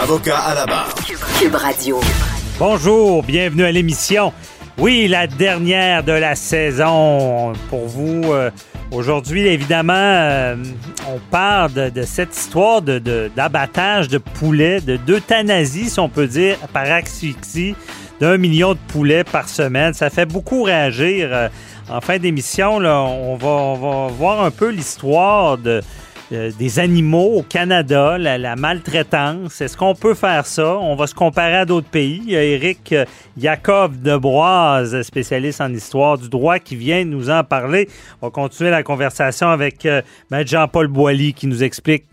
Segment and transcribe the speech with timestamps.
[0.00, 0.94] Avocat à la barre.
[1.38, 2.00] Cube Radio.
[2.58, 4.32] Bonjour, bienvenue à l'émission.
[4.78, 8.22] Oui, la dernière de la saison pour vous.
[8.32, 8.50] euh,
[8.92, 10.56] Aujourd'hui, évidemment, euh,
[11.08, 16.08] on parle de, de cette histoire de- de- d'abattage de, poulets, de d'euthanasie, si on
[16.08, 17.76] peut dire, par asphyxie
[18.20, 19.94] d'un million de poulets par semaine.
[19.94, 21.28] Ça fait beaucoup réagir.
[21.30, 21.48] Euh,
[21.88, 23.74] en fin d'émission, là, on va, on
[24.06, 25.82] va voir un peu l'histoire de,
[26.32, 29.60] euh, des animaux au Canada, la, la maltraitance.
[29.60, 30.76] Est-ce qu'on peut faire ça?
[30.78, 32.22] On va se comparer à d'autres pays.
[32.24, 33.04] Il y a Éric euh,
[33.36, 37.88] Yakov de Broise, spécialiste en histoire du droit, qui vient nous en parler.
[38.22, 42.04] On va continuer la conversation avec euh, Maître Jean-Paul Boilly qui nous explique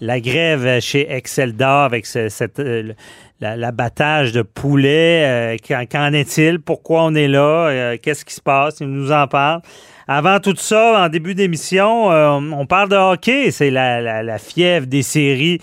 [0.00, 2.92] la grève chez Excelda avec ce- cette, euh,
[3.40, 5.56] l'abattage de poulets.
[5.56, 6.60] Euh, qu'en, est-il?
[6.60, 7.68] Pourquoi on est là?
[7.68, 8.80] Euh, qu'est-ce qui se passe?
[8.80, 9.60] Il nous en parle.
[10.06, 13.50] Avant tout ça, en début d'émission, euh, on parle de hockey.
[13.50, 15.58] C'est la, la- fièvre des séries.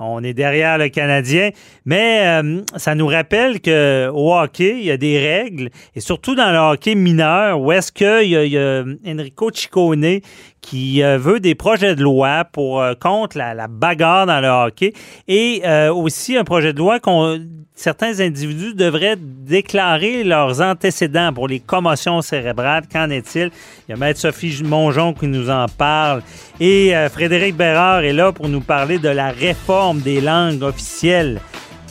[0.00, 1.50] On est derrière le Canadien.
[1.84, 5.70] Mais euh, ça nous rappelle qu'au hockey, il y a des règles.
[5.94, 10.18] Et surtout dans le hockey mineur, où est-ce qu'il y, y a Enrico Ciccone
[10.64, 14.48] qui euh, veut des projets de loi pour euh, contre la, la bagarre dans le
[14.48, 14.94] hockey
[15.28, 17.38] et euh, aussi un projet de loi qu'on
[17.74, 22.84] certains individus devraient déclarer leurs antécédents pour les commotions cérébrales.
[22.90, 23.50] Qu'en est-il?
[23.88, 26.22] Il y a Maître Sophie Mongeon qui nous en parle.
[26.60, 31.40] Et euh, Frédéric Bérard est là pour nous parler de la réforme des langues officielles,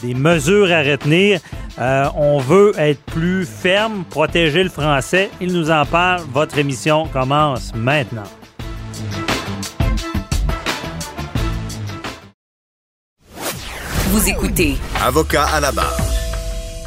[0.02, 1.40] des mesures à retenir.
[1.80, 5.30] Euh, on veut être plus ferme, protéger le français.
[5.42, 6.22] Il nous en parle.
[6.32, 8.24] Votre émission commence maintenant.
[14.14, 15.98] Vous écoutez Avocat à la barre.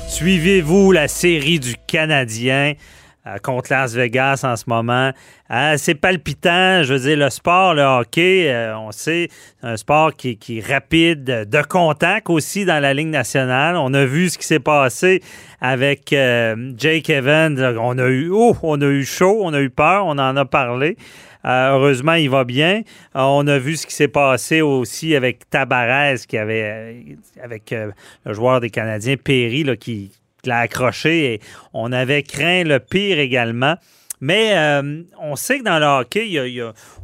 [0.07, 2.75] Suivez-vous la série du Canadien
[3.27, 5.11] euh, contre Las Vegas en ce moment?
[5.51, 6.85] Euh, c'est palpitant.
[6.85, 9.27] Je veux dire, le sport, le hockey, euh, on sait,
[9.61, 13.75] c'est un sport qui, qui est rapide, de contact aussi dans la Ligue nationale.
[13.77, 15.21] On a vu ce qui s'est passé
[15.61, 17.59] avec euh, Jake Evans.
[17.81, 20.45] On a eu, oh, on a eu chaud, on a eu peur, on en a
[20.45, 20.97] parlé.
[21.47, 22.83] Euh, heureusement, il va bien.
[23.15, 27.73] Euh, on a vu ce qui s'est passé aussi avec Tabarez, qui avait, euh, avec
[28.25, 30.11] le joueur des Canadiens, Perry, là, qui
[30.45, 31.41] l'a accroché.
[31.73, 33.77] On avait craint le pire également.
[34.21, 36.41] Mais euh, on sait que dans le hockey,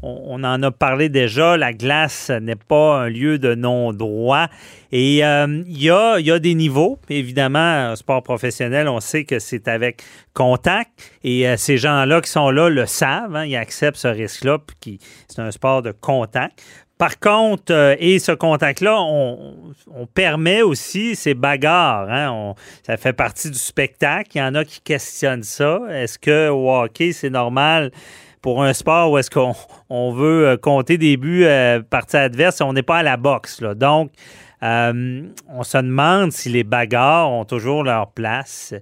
[0.03, 4.49] on, en a parlé déjà, la glace n'est pas un lieu de non-droit.
[4.93, 6.99] Et euh, il, y a, des niveaux.
[7.09, 10.03] Évidemment, sport professionnel, on sait que c'est avec
[10.35, 10.91] contact.
[11.25, 13.37] Et euh, ces gens-là qui sont là le savent.
[13.37, 14.59] hein, ils acceptent ce risque-là.
[14.81, 14.99] puis
[15.29, 16.63] C'est un sport de contact.
[17.03, 22.09] Par contre, euh, et ce contact-là, on, permet aussi ces bagarres.
[22.09, 22.55] hein,
[22.87, 24.31] ça fait partie du spectacle.
[24.37, 25.81] Il y en a qui questionnent ça.
[25.91, 27.91] Est-ce que au hockey, c'est normal
[28.41, 29.53] pour un sport où est-ce qu'on
[29.91, 33.61] on veut euh, compter des buts euh, partie adverse on n'est pas à la boxe?
[33.75, 34.13] Donc,
[34.63, 38.75] euh, on se demande si les bagarres ont toujours leur place.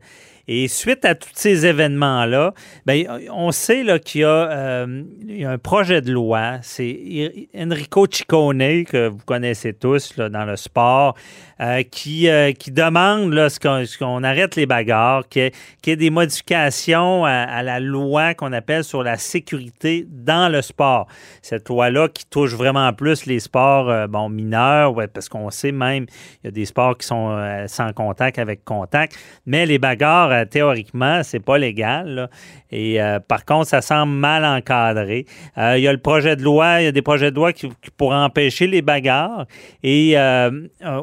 [0.52, 5.52] Et suite à tous ces événements-là, ben, on sait qu'il y, a, euh, y a
[5.52, 6.58] un projet de loi.
[6.62, 11.16] C'est Enrico Ciccone, que vous connaissez tous dans le sport,
[11.60, 15.50] euh, qui, euh, qui demande ce qu'on, arrête les bagarres, qu'il
[15.86, 21.06] y ait, des modifications à, la loi qu'on appelle sur la sécurité dans le sport.
[21.42, 25.72] Cette loi-là qui touche vraiment plus les sports euh, bon, mineurs, ouais, parce qu'on sait
[25.72, 26.06] même,
[26.42, 31.22] il y a des sports qui sont sans contact avec contact, mais les bagarres, théoriquement,
[31.22, 32.30] c'est pas légal.
[32.70, 32.98] Et
[33.28, 35.26] par contre, ça semble mal encadré.
[35.56, 37.68] Il y a le projet de loi, il y a des projets de loi qui,
[37.68, 39.46] qui pourraient empêcher les bagarres.
[39.82, 40.16] Et
[40.84, 41.00] euh,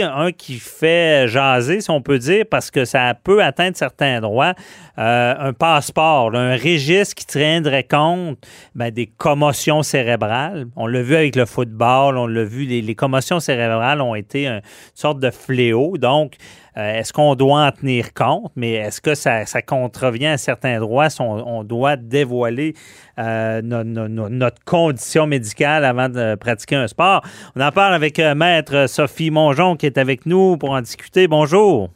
[0.00, 4.54] un qui fait jaser, si on peut dire, parce que ça peut atteindre certains droits,
[4.98, 8.38] euh, un passeport, un registre qui tiendrait compte
[8.74, 10.66] ben, des commotions cérébrales.
[10.76, 14.56] On l'a vu avec le football, on l'a vu, les, commotions cérébrales ont été un-
[14.56, 14.62] une
[14.94, 15.96] sorte de fléau.
[15.96, 16.34] Donc,
[16.76, 21.10] euh, est-ce qu'on doit en tenir compte, mais est-ce que ça, contrevient à certains droits
[21.10, 22.74] si on, doit dévoiler
[23.18, 27.22] euh, no- no- no- notre condition médicale avant de pratiquer un sport?
[27.56, 31.28] On en parle avec Maître Sophie Mongeon qui est avec nous pour en discuter.
[31.28, 31.88] Bonjour.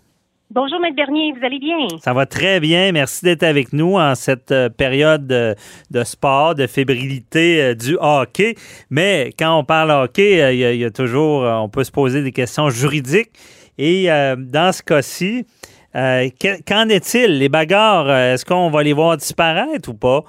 [0.48, 1.76] Bonjour, Maître Bernier, vous allez bien?
[2.00, 2.93] Ça va très bien.
[2.93, 8.54] Merci d'être avec nous en cette euh, période de, sport, de fébrilité euh, du hockey.
[8.88, 12.31] Mais quand on parle hockey, euh, il y, a toujours, on peut se poser des
[12.31, 13.32] questions juridiques.
[13.76, 15.46] Et dans ce cas-ci,
[15.93, 17.38] qu'en est-il?
[17.38, 20.25] Les bagarres, est-ce qu'on va les voir disparaître ou pas?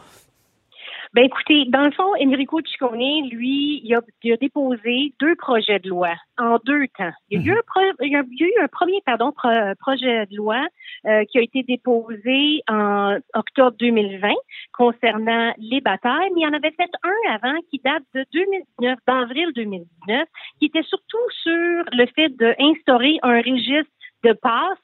[1.18, 6.14] Ben écoutez, dans le fond, Enrico Ciccone, lui, il a, déposé deux projets de loi
[6.38, 7.10] en deux temps.
[7.32, 9.34] Il y a eu un, eu un premier pardon,
[9.80, 10.64] projet de loi
[11.08, 14.30] euh, qui a été déposé en octobre 2020
[14.74, 19.00] concernant les batailles, mais il y en avait fait un avant qui date de 2019,
[19.08, 20.28] d'avril 2019,
[20.60, 23.90] qui était surtout sur le fait d'instaurer un registre
[24.24, 24.78] de passe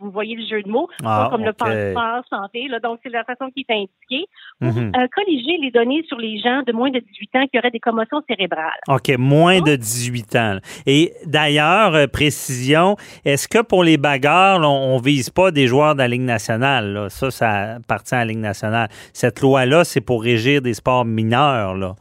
[0.00, 2.68] vous voyez le jeu de mots, ah, comme le passeport santé.
[2.68, 4.26] Là, donc, c'est la façon qui est indiquée
[4.60, 4.92] mhm.
[4.96, 7.80] euh, colliger les données sur les gens de moins de 18 ans qui auraient des
[7.80, 8.80] commotions cérébrales.
[8.88, 10.58] OK, moins de 18 ans.
[10.86, 15.94] Et d'ailleurs, euh, précision, est-ce que pour les bagarres, on, ne vise pas des joueurs
[15.94, 17.06] de la Ligue nationale?
[17.10, 18.88] Ça, ça appartient à la Ligue nationale.
[19.12, 21.74] Cette loi-là, c'est pour régir des sports mineurs.
[21.74, 21.94] Là.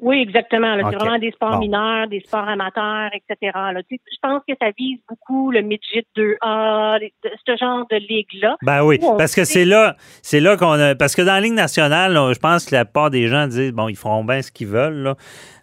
[0.00, 0.76] Oui, exactement.
[0.76, 3.52] C'est vraiment des sports mineurs, des sports amateurs, etc.
[3.90, 8.56] je pense que ça vise beaucoup le midget 2A, ce genre de ligue-là.
[8.62, 10.94] Ben oui, parce que c'est là, c'est là qu'on a.
[10.94, 13.88] Parce que dans la Ligue nationale, je pense que la part des gens disent bon,
[13.88, 15.14] ils feront bien ce qu'ils veulent.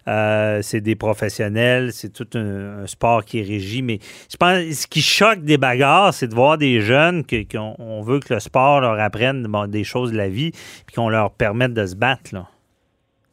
[0.08, 3.82] Euh, c'est des professionnels, c'est tout un, sport qui est régi.
[3.82, 3.98] Mais
[4.30, 8.34] je pense ce qui choque des bagarres, c'est de voir des jeunes qu'on veut que
[8.34, 10.52] le sport leur apprenne des choses de la vie,
[10.86, 12.34] puis qu'on leur permette de se battre.
[12.34, 12.46] Là.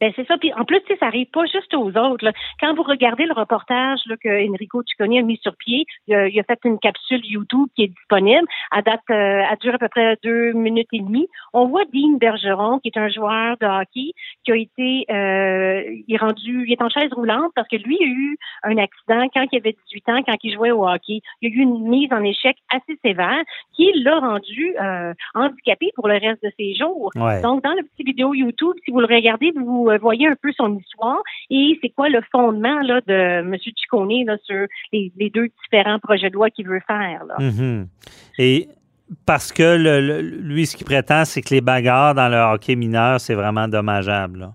[0.00, 0.36] Ben c'est ça.
[0.38, 2.32] Puis en plus, ça arrive pas juste aux autres.
[2.60, 6.44] Quand vous regardez le reportage là, que Enrico Ciccone a mis sur pied, il a,
[6.44, 8.46] fait une capsule YouTube qui est disponible.
[8.70, 11.28] À date, euh, elle dure à peu près deux minutes et demie.
[11.52, 14.12] On voit Dean Bergeron, qui est un joueur de hockey,
[14.44, 17.98] qui a été, euh, il est rendu, il est en chaise roulante parce que lui
[18.00, 21.20] a eu un accident quand il avait 18 ans, quand il jouait au hockey.
[21.40, 23.42] Il a eu une mise en échec assez sévère
[23.74, 27.10] qui l'a rendu euh, handicapé pour le reste de ses jours.
[27.14, 30.76] Donc, dans le petit vidéo YouTube, si vous le regardez, vous voyez un peu son
[30.78, 31.20] histoire
[31.50, 33.56] et c'est quoi le fondement là, de M.
[33.58, 37.24] Ciccone sur les, deux différents projets de loi qu'il veut faire.
[37.24, 37.36] Là?
[37.38, 37.86] Mm-hmm.
[38.38, 38.68] Et
[39.26, 39.76] parce que
[40.42, 44.40] lui, ce qu'il prétend, c'est que les bagarres dans le hockey mineur, c'est vraiment dommageable.
[44.40, 44.52] Là.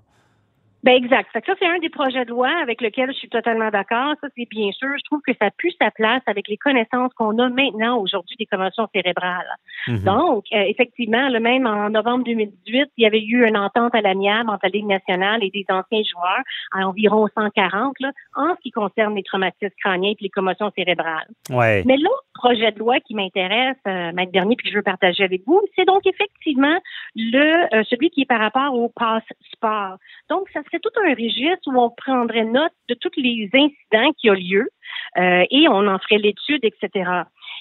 [0.84, 1.30] Ben exact.
[1.34, 4.16] ça, c'est un des projets de loi avec lequel je suis totalement d'accord.
[4.22, 4.90] Ça, c'est bien sûr.
[4.98, 8.46] Je trouve que ça pue sa place avec les connaissances qu'on a maintenant aujourd'hui des
[8.46, 9.56] conventions cérébrales.
[9.88, 10.04] Mhm.
[10.04, 14.02] Donc, euh, effectivement, le même en novembre 2018, il y avait eu une entente à
[14.02, 16.44] l'amiable entre la Ligue nationale et des anciens joueurs
[16.74, 21.28] à environ 140 là, en ce qui concerne les traumatismes crâniens et les commotions cérébrales.
[21.50, 21.84] Ouais.
[21.86, 25.24] Mais l'autre projet de loi qui m'intéresse, euh, Maître Dernier, puis que je veux partager
[25.24, 26.78] avec vous, c'est donc effectivement
[27.16, 29.98] le euh, celui qui est par rapport au passe-sport.
[30.30, 34.30] Donc, ça c'est tout un registre où on prendrait note de tous les incidents qui
[34.30, 34.70] ont lieu
[35.18, 37.10] euh, et on en ferait l'étude, etc.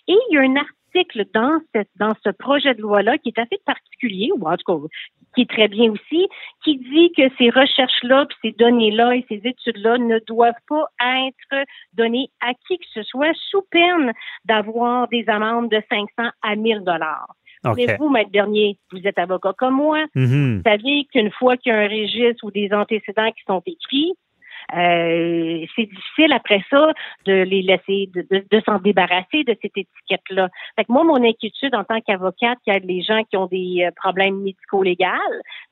[0.06, 4.30] Et il y a un article dans, ce projet de loi-là qui est assez particulier,
[4.36, 4.88] ou en tout cas
[5.34, 6.26] qui est très bien aussi,
[6.64, 10.86] qui dit que ces recherches-là, puis ces données-là et ces études-là ne doivent pas
[11.26, 14.12] être données à qui que ce soit sous peine
[14.46, 17.28] d'avoir des amendes de 500 à 1000 dollars.
[17.76, 20.04] Mais vous, Maître Bernier, vous êtes avocat comme moi.
[20.14, 20.56] Mm-hmm.
[20.56, 24.14] Vous saviez qu'une fois qu'il y a un registre ou des antécédents qui sont écrits,
[24.76, 26.92] euh, c'est difficile après ça
[27.24, 30.48] de les laisser, de, s'en débarrasser de cette étiquette-là.
[30.76, 33.84] Fait que moi, mon inquiétude en tant qu'avocate qui aide les gens qui ont des
[33.86, 34.98] euh, problèmes médico-légaux,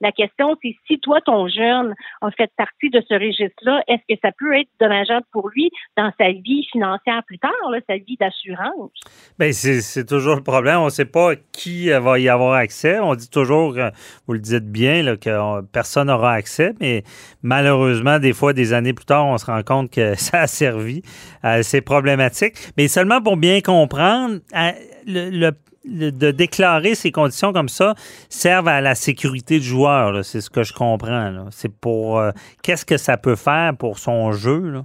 [0.00, 4.18] la question, c'est si toi, ton jeune, a fait partie de ce registre-là, est-ce que
[4.22, 8.16] ça peut être dommageable pour lui dans sa vie financière plus tard, là, sa vie
[8.18, 8.90] d'assurance?
[9.38, 10.78] Bien, c'est toujours le problème.
[10.78, 12.98] On ne sait pas qui va y avoir accès.
[12.98, 13.90] On dit toujours, euh,
[14.26, 17.02] vous le dites bien, là, que personne n'aura accès, mais
[17.42, 21.02] malheureusement, des fois, des années plus tard, on se rend compte que ça a servi.
[21.44, 22.54] Euh, c'est problématique.
[22.76, 24.72] Mais seulement pour bien comprendre, euh,
[25.06, 25.50] le,
[25.86, 27.94] de déclarer ces conditions comme ça
[28.28, 30.24] servent à la sécurité du joueur.
[30.24, 31.46] C'est ce que je comprends.
[31.50, 34.58] C'est pour euh, qu'est-ce que ça peut faire pour son jeu.
[34.70, 34.84] Là?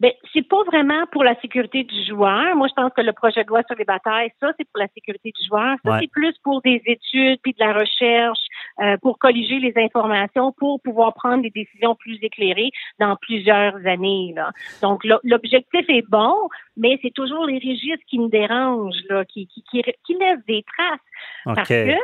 [0.00, 2.56] Ben, c'est pas vraiment pour la sécurité du joueur.
[2.56, 4.88] Moi, je pense que le projet de loi sur les batailles, ça, c'est pour la
[4.94, 5.76] sécurité du joueur.
[5.84, 8.40] Ça, c'est plus pour des études puis de la recherche,
[8.80, 14.32] euh, pour colliger les informations, pour pouvoir prendre des décisions plus éclairées dans plusieurs années.
[14.34, 14.50] Là.
[14.82, 16.34] Donc, l'objectif est bon,
[16.76, 21.54] mais c'est toujours les registres qui me dérangent, là, qui, qui, qui, laissent des traces.
[21.56, 21.94] Parce que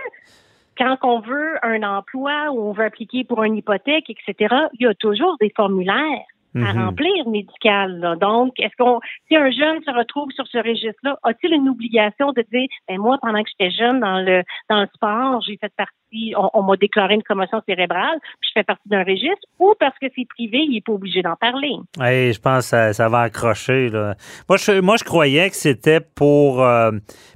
[0.76, 4.87] quand on veut un emploi ou on veut appliquer pour une hypothèque, etc., il y
[4.87, 6.26] a toujours des formulaires.
[6.64, 7.98] À remplir médical.
[8.00, 8.16] là.
[8.16, 12.44] Donc, est-ce qu'on, si un jeune se retrouve sur ce registre-là, a-t-il une obligation de
[12.52, 16.34] dire, ben moi, pendant que j'étais jeune dans le dans le sport, j'ai fait partie,
[16.36, 19.98] on, on m'a déclaré une commotion cérébrale, puis je fais partie d'un registre, ou parce
[19.98, 21.72] que c'est privé, il est pas obligé d'en parler?
[21.98, 23.88] Oui, je pense que ça, ça va accrocher.
[23.88, 24.14] Là.
[24.48, 26.90] Moi, je, moi, je croyais que c'était pour euh,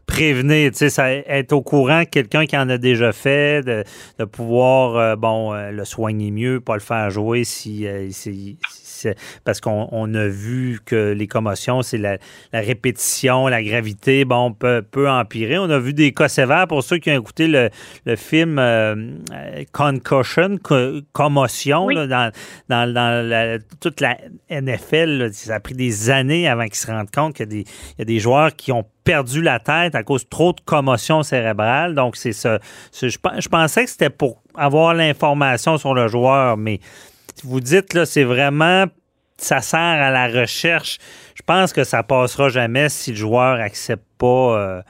[0.07, 3.85] prévenir, tu sais, ça- être au courant que quelqu'un qui en a déjà fait, de,
[4.19, 8.59] de pouvoir, euh, bon, euh, le soigner mieux, pas le faire jouer si, euh, si-
[8.69, 8.80] si-
[9.45, 12.19] parce qu'on on a vu que les commotions, c'est la,
[12.53, 15.59] la répétition, la gravité, bon, peut, peut empirer.
[15.59, 17.71] On a vu des cas sévères pour ceux qui ont écouté le,
[18.07, 18.95] le film euh,
[19.33, 21.95] euh, Concussion, co- commotion, Oui.
[21.95, 22.33] là, dans,
[22.69, 24.17] dans, dans la- toute la
[24.51, 27.51] NFL, là, ça a pris des années avant qu'ils se rendent compte qu'il y a
[27.51, 30.53] des, il y a des joueurs qui ont perdu la tête à cause de trop
[30.53, 31.95] de commotion cérébrale.
[31.95, 32.59] Donc, c'est ça.
[32.93, 36.81] Je pensais que c'était pour avoir l'information sur le joueur, mais
[37.45, 38.87] vous dites, là, c'est vraiment,
[39.37, 40.99] ça sert à la recherche.
[41.35, 44.83] Je pense que ça passera jamais si le joueur accepte pas euh,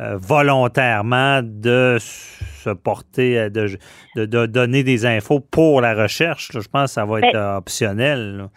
[0.00, 3.78] euh, volontairement de se porter, euh, de,
[4.16, 6.52] de, de donner des infos pour la recherche.
[6.54, 6.60] là.
[6.60, 8.36] Je pense que ça va être Ben, optionnel.
[8.38, 8.48] là.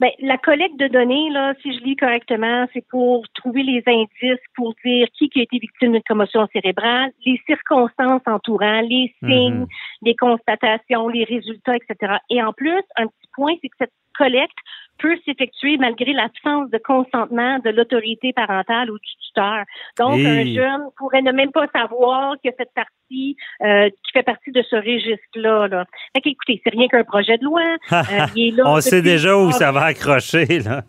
[0.00, 4.38] Ben, la collecte de données, là, si je lis correctement, c'est pour trouver les indices
[4.54, 9.62] pour dire qui qui a été victime d'une commotion cérébrale, les circonstances entourant, les signes,
[9.62, 9.66] Mhm.
[10.02, 12.18] les constatations, les résultats, etc.
[12.30, 14.56] Et en plus, un petit point, c'est que cette collecte
[14.98, 19.64] peut s'effectuer malgré l'absence de consentement de l'autorité parentale ou du tuteur.
[19.98, 24.22] Donc, Et- un jeune pourrait ne même pas savoir a fait partie, euh, qui fait
[24.22, 25.68] partie de ce registre-là.
[25.68, 25.84] Là.
[26.14, 27.62] Fait qu'écoutez, c'est rien qu'un projet de loi.
[28.08, 30.60] Euh, il est là On sait déjà où ça va accrocher.
[30.60, 30.82] Là.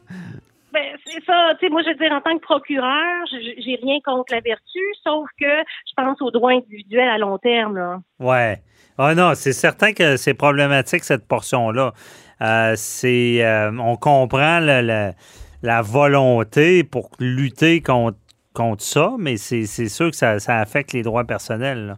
[0.79, 1.53] Ben, c'est ça.
[1.69, 5.45] Moi, je veux dire, en tant que procureur, j'ai rien contre la vertu, sauf que
[5.45, 8.01] je pense aux droits individuels à long terme.
[8.19, 8.61] Ouais.
[8.97, 11.93] Ah non, c'est certain que c'est problématique, cette portion-là.
[12.41, 18.17] Euh, c'est, euh, on comprend la volonté pour lutter contre,
[18.53, 21.97] contre ça, mais c'est, sûr que ça, ça affecte les droits personnels.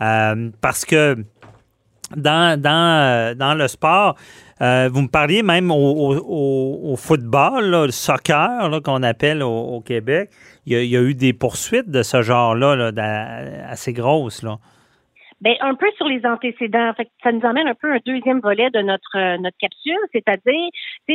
[0.00, 1.16] Euh, parce que
[2.16, 4.16] dans, dans, euh, dans le sport,
[4.60, 10.30] euh, vous me parliez même au, au- football, le soccer qu'on appelle au, Québec.
[10.66, 12.90] Il y, a, eu des poursuites de ce genre-là, là,
[13.70, 14.42] assez grosses.
[14.42, 14.58] Là.
[15.40, 16.92] Ben, un peu sur les antécédents.
[17.22, 20.68] Ça nous emmène un peu un deuxième volet de notre euh, notre capsule, c'est-à-dire,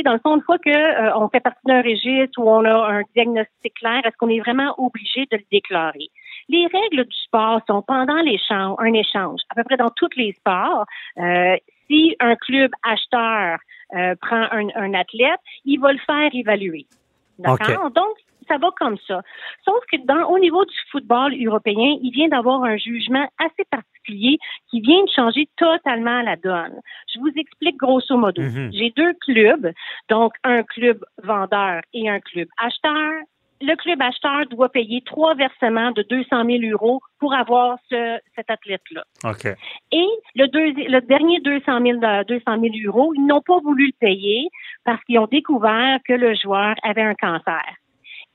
[0.05, 3.01] dans le fond, une fois que on fait partie d'un registre où on a un
[3.13, 6.07] diagnostic clair, est-ce qu'on est vraiment obligé de le déclarer?
[6.50, 10.33] Les règles du sport sont pendant l'échange, un échange, à peu près dans tous les
[10.33, 10.85] sports.
[11.17, 11.55] Euh,
[11.88, 13.59] si un club acheteur
[13.95, 16.85] euh, prend un, un athlète, il va le faire évaluer.
[17.39, 17.91] D'accord?
[17.91, 18.15] Donc,
[18.47, 19.21] ça va comme ça.
[19.63, 24.38] Sauf que dans, au niveau du football européen, il vient d'avoir un jugement assez particulier
[24.69, 26.79] qui vient de changer totalement la donne.
[27.13, 28.41] Je vous explique grosso modo.
[28.41, 28.71] Mhm.
[28.73, 29.71] J'ai deux clubs,
[30.09, 33.12] donc un club vendeur et un club acheteur.
[33.65, 38.50] Le club acheteur doit payer trois versements de 200 000 euros pour avoir ce, cet
[38.50, 39.03] athlète-là.
[39.24, 39.46] OK.
[39.91, 40.46] Et le,
[40.89, 44.50] le dernier 200 000, de- 200 000 euros, ils n'ont pas voulu le payer
[44.84, 47.63] parce qu'ils ont découvert que le joueur avait un cancer.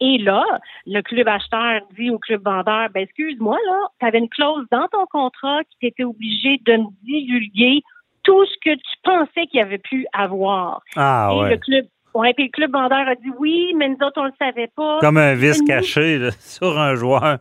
[0.00, 0.44] Et là,
[0.86, 4.86] le club acheteur dit au club vendeur, ben excuse-moi, là, tu avais une clause dans
[4.88, 7.82] ton contrat qui t'était obligé de me divulguer
[8.22, 10.82] tout ce que tu pensais qu'il avait pu avoir.
[10.96, 11.50] Ah Et ouais.
[11.50, 14.32] le club, ouais, puis le club vendeur a dit oui, mais nous autres, on le
[14.38, 14.98] savait pas.
[15.00, 17.38] Comme un vice caché là, sur un joueur.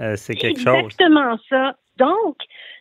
[0.00, 0.74] Euh, c'est quelque chose.
[0.76, 1.74] Exactement ça.
[1.96, 2.36] Donc,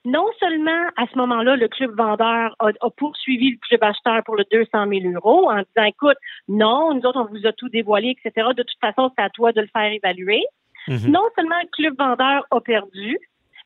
[0.06, 4.36] non seulement à ce moment-là, le club vendeur a, a poursuivi le club acheteur pour
[4.36, 8.16] le 200 000 euros en disant, écoute, non, nous autres, on vous a tout dévoilé,
[8.18, 8.48] etc.
[8.58, 10.44] De toute façon, c'est à toi de le faire évaluer.
[10.88, 11.12] Mhm.
[11.12, 13.18] Non seulement le club vendeur a perdu,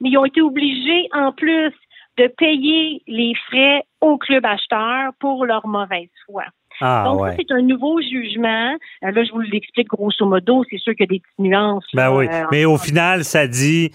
[0.01, 1.73] mais ils ont été obligés, en plus,
[2.17, 6.43] de payer les frais au club acheteur pour leur mauvaise foi.
[6.81, 8.73] Ah Donc, ça, c'est un nouveau jugement.
[9.03, 10.63] Euh, là, je vous l'explique grosso modo.
[10.69, 11.85] C'est sûr qu'il y a des petites nuances.
[11.93, 12.27] Ben oui.
[12.31, 13.91] euh, Mais au final, ça dit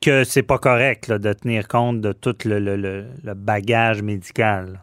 [0.00, 4.02] que c'est pas correct là, de tenir compte de tout le, le- le- le bagage
[4.02, 4.80] médical.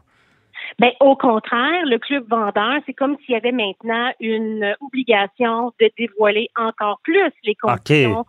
[0.78, 5.90] Ben, au contraire, le club vendeur, c'est comme s'il y avait maintenant une obligation de
[5.98, 8.26] dévoiler encore plus les conditions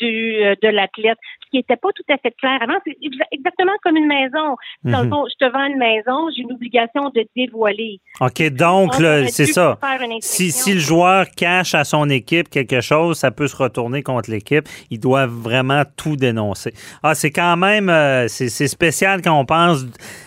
[0.00, 2.78] du, euh, de l'athlète, ce qui n'était pas tout à fait clair avant.
[2.86, 4.56] C'est exa- exactement comme une maison.
[4.84, 5.10] Dans le Mhm.
[5.10, 8.00] fond, je te vends une maison, j'ai une obligation de dévoiler.
[8.20, 8.94] OK, donc,
[9.28, 9.78] c'est ça.
[10.20, 14.30] Si, si le joueur cache à son équipe quelque chose, ça peut se retourner contre
[14.30, 14.64] l'équipe.
[14.90, 16.72] Il doit vraiment tout dénoncer.
[17.02, 19.84] Ah, c'est quand même euh, c'est spécial quand on pense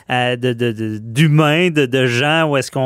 [0.09, 2.79] euh, de- de- de- d'humains, de, de gens où est-ce qu'on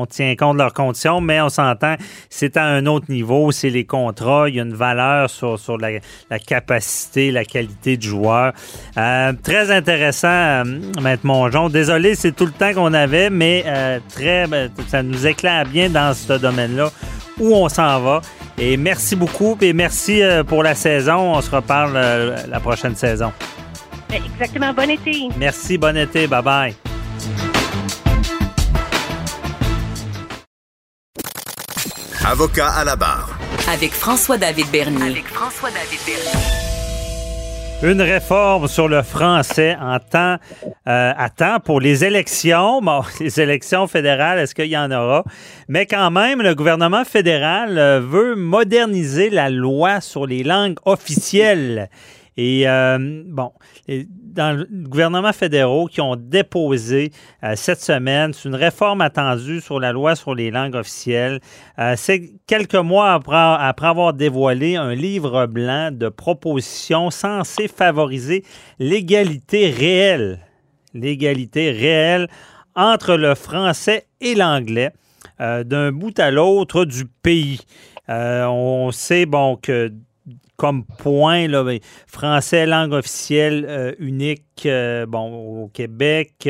[0.00, 1.94] on tient compte de leurs conditions, mais on s'entend,
[2.30, 5.78] c'est à un autre niveau, c'est les contrats, il y a une valeur sur, sur
[5.78, 5.90] la,
[6.30, 8.52] la capacité, la qualité de joueur.
[8.96, 10.64] Euh, très intéressant, euh,
[11.00, 11.68] Maître Mongeon.
[11.68, 15.90] Désolé, c'est tout le temps qu'on avait, mais euh, très, ben, ça nous éclaire bien
[15.90, 16.90] dans ce domaine-là
[17.38, 18.20] où on s'en va.
[18.56, 21.34] Et merci beaucoup et merci pour la saison.
[21.34, 21.94] On se reparle
[22.48, 23.32] la prochaine saison.
[24.12, 24.72] Exactement.
[24.72, 25.28] Bon été.
[25.36, 25.76] Merci.
[25.76, 26.28] Bon été.
[26.28, 26.74] Bye bye.
[32.24, 33.43] Avocat à la barre.
[33.66, 35.10] Avec François-David Bernier.
[35.10, 35.98] Avec François-David
[37.82, 40.36] Une réforme sur le français en temps,
[40.86, 42.82] euh, à temps pour les élections.
[42.82, 45.24] Bon, les élections fédérales, est-ce qu'il y en aura?
[45.68, 51.88] Mais quand même, le gouvernement fédéral euh, veut moderniser la loi sur les langues officielles.
[52.36, 53.52] Et euh, bon,
[54.34, 57.12] dans le gouvernement fédéraux qui ont déposé
[57.42, 61.40] euh, cette semaine, une réforme attendue sur la loi sur les langues officielles.
[61.78, 68.44] Euh, c'est quelques mois après, avoir dévoilé un livre blanc de propositions censées favoriser
[68.78, 70.40] l'égalité réelle,
[70.92, 72.28] l'égalité réelle
[72.74, 74.92] entre le français et l'anglais
[75.38, 77.60] d'un bout à l'autre du pays.
[78.08, 79.92] on sait bon que
[80.56, 86.48] comme point, ben, français, langue officielle euh, unique euh, au Québec,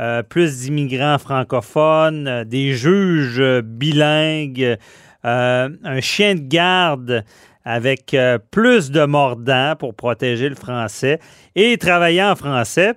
[0.00, 4.76] euh, plus d'immigrants francophones, des juges bilingues,
[5.24, 7.24] un chien de garde
[7.64, 8.16] avec
[8.50, 11.18] plus de mordants pour protéger le français
[11.54, 12.94] et travailler en français.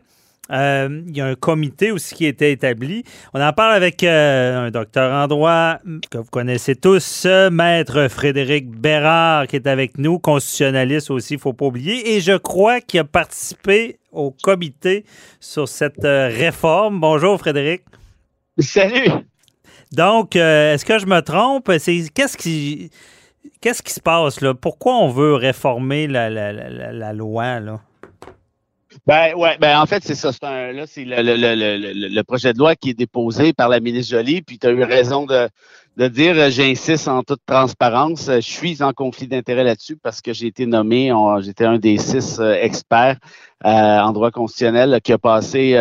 [0.51, 3.03] Euh, il y a un comité aussi qui a été établi.
[3.33, 5.77] On en parle avec euh, un docteur en droit
[6.09, 11.41] que vous connaissez tous, maître Frédéric Bérard, qui est avec nous, constitutionnaliste aussi, il ne
[11.41, 12.15] faut pas oublier.
[12.15, 15.05] Et je crois qu'il a participé au comité
[15.39, 16.99] sur cette euh, réforme.
[16.99, 17.83] Bonjour, Frédéric.
[18.59, 19.09] Salut.
[19.93, 21.65] Donc, est-ce que je me trompe?
[21.67, 22.91] qu'est-ce qui
[23.59, 24.53] qu'est-ce qui se passe là?
[24.53, 27.79] Pourquoi on veut réformer la, la loi là?
[29.07, 30.31] Ben ouais, ben en fait, c'est ça.
[30.31, 33.69] C'est un, là, c'est le, le, le, le, projet de loi qui est déposé par
[33.69, 35.49] la ministre Jolie, puis tu as eu raison de,
[35.97, 40.21] de dire, euh, j'insiste en toute transparence, euh, je suis en conflit d'intérêt là-dessus parce
[40.21, 43.17] que j'ai été nommé, j'étais un des six euh, experts
[43.63, 45.77] en droit constitutionnel qui a passé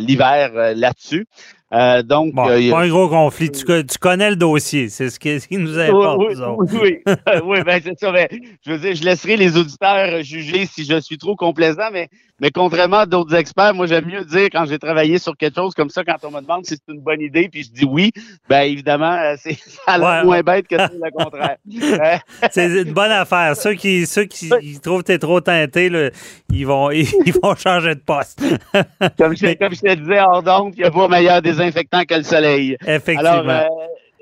[0.00, 1.28] l'hiver là-dessus.
[1.72, 3.50] Euh, donc, bon, euh, pas un gros conflit.
[3.50, 4.88] Tu, tu, connais le dossier.
[4.88, 6.18] C'est ce qui, ce qui nous importe.
[6.18, 8.10] Oui, oui, oui, oui ben, c'est ça.
[8.10, 8.28] Mais,
[8.66, 12.08] je veux dire, je laisserai les auditeurs juger si je suis trop complaisant, mais,
[12.40, 15.74] mais contrairement à d'autres experts, moi, j'aime mieux dire quand j'ai travaillé sur quelque chose
[15.74, 18.10] comme ça, quand on me demande si c'est une bonne idée, puis je dis oui,
[18.48, 19.54] ben évidemment, euh, c'est
[19.86, 21.58] ça a moins bête que le contraire.
[22.50, 23.54] c'est une bonne affaire.
[23.56, 24.50] Ceux qui, ceux qui
[24.82, 26.10] trouvent que tu es trop teinté, là,
[26.52, 27.06] ils, vont, ils,
[27.40, 28.42] vont changer de poste.
[29.16, 32.04] comme, je, comme je te disais, hors donc, il n'y a pas meilleur des infectant
[32.04, 32.76] que le soleil.
[32.86, 33.48] Effectivement.
[33.48, 33.64] Euh,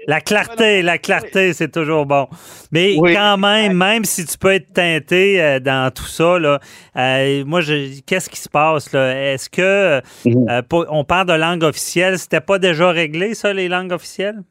[0.07, 2.29] la clarté, la clarté, c'est toujours bon.
[2.73, 6.61] Mais quand même, même si tu peux être teinté euh, dans tout ça, là,
[6.97, 7.61] euh, moi,
[8.07, 10.63] qu'est-ce qui se passe Est-ce que mhm.
[10.71, 14.43] on parle de langue officielle C'était pas déjà réglé ça, les langues officielles?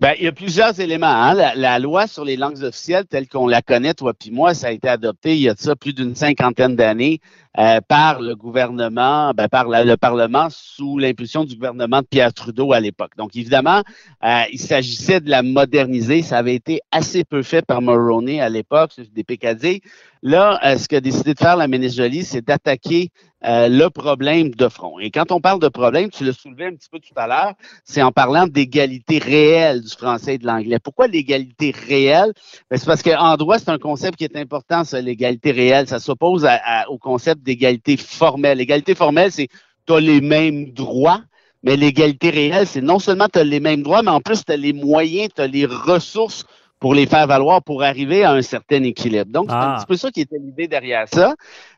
[0.00, 1.06] Ben, il y a plusieurs éléments.
[1.06, 1.34] Hein.
[1.54, 4.70] La, loi sur les langues officielles, telle qu'on la connaît, toi puis moi, ça a
[4.70, 7.20] été adopté il y a ça plus d'une cinquantaine d'années
[7.58, 12.72] euh, par le gouvernement, ben, par le Parlement sous l'impulsion du gouvernement de Pierre Trudeau
[12.72, 13.12] à l'époque.
[13.18, 13.82] Donc, évidemment,
[14.24, 16.22] euh, il s'agissait de la moderniser.
[16.22, 19.82] Ça avait été assez peu fait par Mulroney à l'époque, des PKD.
[20.22, 23.10] Là, euh, ce qu'a décidé de faire la ministre Jolie, c'est d'attaquer
[23.44, 24.98] euh, le problème de front.
[24.98, 27.54] Et quand on parle de problème, tu l'as soulevé un petit peu tout à l'heure,
[27.84, 30.78] c'est en parlant d'égalité réelle du français et de l'anglais.
[30.78, 32.32] Pourquoi l'égalité réelle?
[32.70, 35.88] Ben, c'est parce qu'en droit, c'est un concept qui est important, ça, l'égalité réelle.
[35.88, 36.46] Ça s'oppose
[36.88, 38.58] au concept d'égalité formelle.
[38.58, 39.48] L'égalité formelle, c'est
[39.86, 41.22] tu as les mêmes droits,
[41.62, 44.52] mais l'égalité réelle, c'est non seulement tu as les mêmes droits, mais en plus tu
[44.52, 46.44] as les moyens, tu as les ressources
[46.80, 49.30] pour les faire valoir pour arriver à un certain équilibre.
[49.30, 49.76] Donc, c'est un ah.
[49.78, 51.34] petit peu ça qui était l'idée derrière ça.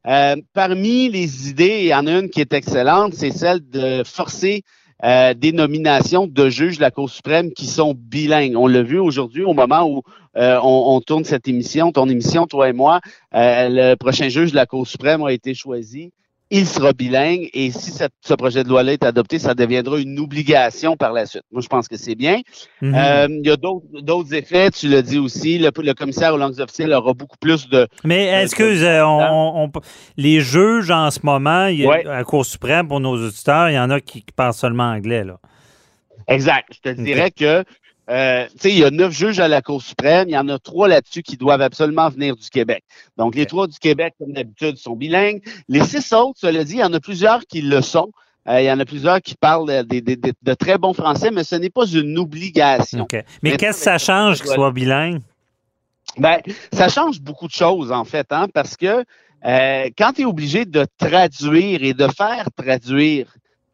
[0.06, 4.04] Euh, parmi les idées, il y en a une qui est excellente, c'est celle de
[4.04, 4.62] forcer
[5.04, 8.56] euh, des nominations de juges de la Cour suprême qui sont bilingues.
[8.56, 10.02] On l'a vu aujourd'hui au moment où
[10.36, 13.00] euh, on, on, tourne cette émission, ton émission, toi et moi.
[13.32, 16.12] le prochain juge de la Cour suprême a été choisi
[16.54, 20.98] il sera bilingue et si ce projet de loi-là est adopté, ça deviendra une obligation
[20.98, 21.44] par la suite.
[21.50, 22.42] Moi, je pense que c'est bien.
[22.82, 22.94] Mhm.
[22.94, 25.58] Euh, il y a d'autres effets, tu l'as dit aussi.
[25.58, 27.88] Le, commissaire aux langues officielles aura beaucoup plus de.
[28.04, 29.72] Mais est-ce que euh, on,
[30.18, 33.78] les juges en ce moment, il à la Cour suprême, pour nos auditeurs, il y
[33.78, 35.38] en a qui, parlent seulement anglais, là?
[36.28, 36.68] Exact.
[36.70, 37.64] Je te dirais que
[38.12, 40.28] euh, il y a neuf juges à la Cour suprême.
[40.28, 42.84] Il y en a trois là-dessus qui doivent absolument venir du Québec.
[43.16, 45.40] Donc, les trois du Québec, comme d'habitude, sont bilingues.
[45.68, 48.10] Les six autres, cela dit, il y en a plusieurs qui le sont.
[48.48, 51.70] Euh, il y en a plusieurs qui parlent de, très bons français, mais ce n'est
[51.70, 53.06] pas une obligation.
[53.42, 55.20] Mais qu'est-ce que ça change qu'ils soient bilingues?
[56.18, 56.40] Ben,
[56.72, 59.04] ça change beaucoup de choses, en fait, hein, parce que
[59.44, 63.26] euh, quand tu es obligé de traduire et de faire traduire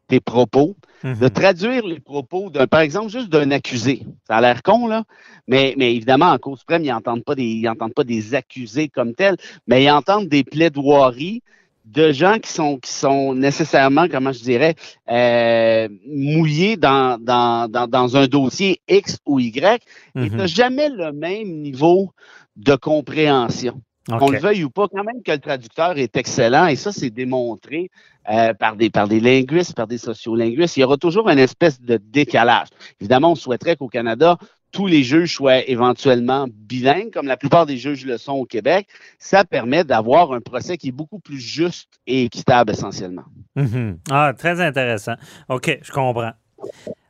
[0.09, 0.75] tes propos,
[1.21, 1.29] de Mhm.
[1.29, 4.03] traduire les propos d'un, par exemple, juste d'un accusé.
[4.27, 5.05] Ça a l'air con, là,
[5.47, 8.89] mais, mais évidemment, en cause suprême, ils n'entendent pas des, ils entendent pas des accusés
[8.89, 11.41] comme tels, mais ils entendent des plaidoiries
[11.85, 14.75] de gens qui sont, qui sont nécessairement, comment je dirais,
[15.09, 19.81] euh, mouillés dans, dans, dans, dans un dossier X ou Y,
[20.21, 20.37] et tu Mhm.
[20.37, 22.11] n'as jamais le même niveau
[22.55, 23.81] de compréhension.
[24.07, 24.31] Qu'on OK.
[24.33, 27.91] le veuille ou pas, quand même que le traducteur est excellent, et ça, c'est démontré
[28.29, 30.77] euh, par, des, par des linguistes, par des sociolinguistes.
[30.77, 32.69] Il y aura toujours une espèce de décalage.
[32.99, 34.37] Évidemment, on souhaiterait qu'au Canada,
[34.71, 38.87] tous les juges soient éventuellement bilingues, comme la plupart des juges le sont au Québec.
[39.17, 43.25] Ça permet d'avoir un procès qui est beaucoup plus juste et équitable, essentiellement.
[43.55, 43.97] Mhm.
[44.11, 45.15] Ah, très intéressant.
[45.49, 46.31] OK, je comprends.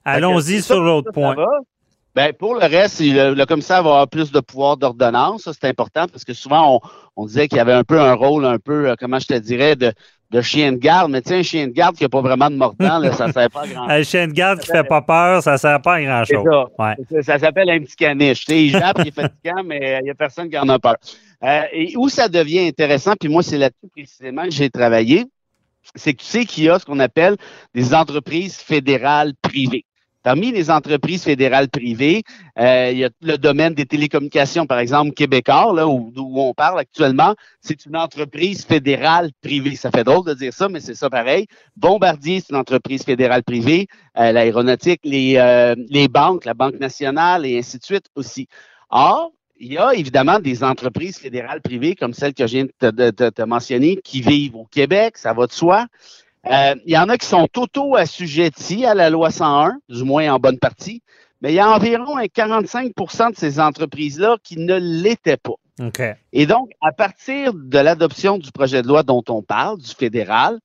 [0.06, 1.36] Allons-y sur l'autre ça point.
[1.36, 1.48] va.
[2.16, 5.44] Ben, pour le reste, il- le, le commissaire va avoir plus de pouvoir d'ordonnance.
[5.44, 6.90] Ça, c'est important parce que souvent, on,
[7.24, 9.34] on disait qu'il y avait un peu un rôle, un peu, euh, comment je te
[9.36, 9.94] dirais, de,
[10.32, 11.12] de chien de garde.
[11.12, 13.28] Mais tu sais, un chien de garde qui n'a pas vraiment de mordant, là, ça
[13.28, 15.82] ne sert pas à grand Un chien de garde qui fait pas peur, ça sert
[15.82, 16.44] pas à grand-chose.
[16.52, 16.66] ça.
[16.84, 16.96] Ouais.
[17.12, 18.46] Ça, ça s'appelle un petit caniche.
[18.46, 20.80] Tu sais, il jappe, il est fatigant, mais il n'y a personne qui en a
[20.80, 20.96] peur.
[21.44, 25.26] Euh, et où ça devient intéressant, puis moi, c'est là-dessus précisément que j'ai travaillé,
[25.96, 27.38] c'est que tu sais qu'il y a ce qu'on appelle
[27.74, 29.86] des entreprises fédérales privées.
[30.22, 32.24] Parmi les entreprises fédérales privées,
[32.58, 36.80] euh, il y a le domaine des télécommunications, par exemple, Québécois, là, où, on parle
[36.80, 39.76] actuellement, c'est une entreprise fédérale privée.
[39.76, 41.48] Ça fait drôle de dire ça, mais c'est ça pareil.
[41.78, 43.88] Bombardier, c'est une entreprise fédérale privée.
[44.18, 48.48] Euh, L'aéronautique, les, euh, les banques, la Banque nationale et ainsi de suite aussi.
[48.90, 53.30] Or, il y a évidemment des entreprises fédérales privées comme celle que je viens de
[53.30, 55.86] te mentionner qui vivent au Québec, ça va de soi.
[56.48, 60.40] Euh, il y en a qui sont auto-assujettis à la loi 101, du moins en
[60.40, 61.02] bonne partie,
[61.42, 65.56] mais il y a environ un 45% de ces entreprises-là qui ne l'étaient pas.
[66.34, 70.60] Et donc, à partir de l'adoption du projet de loi dont on parle, du fédéral,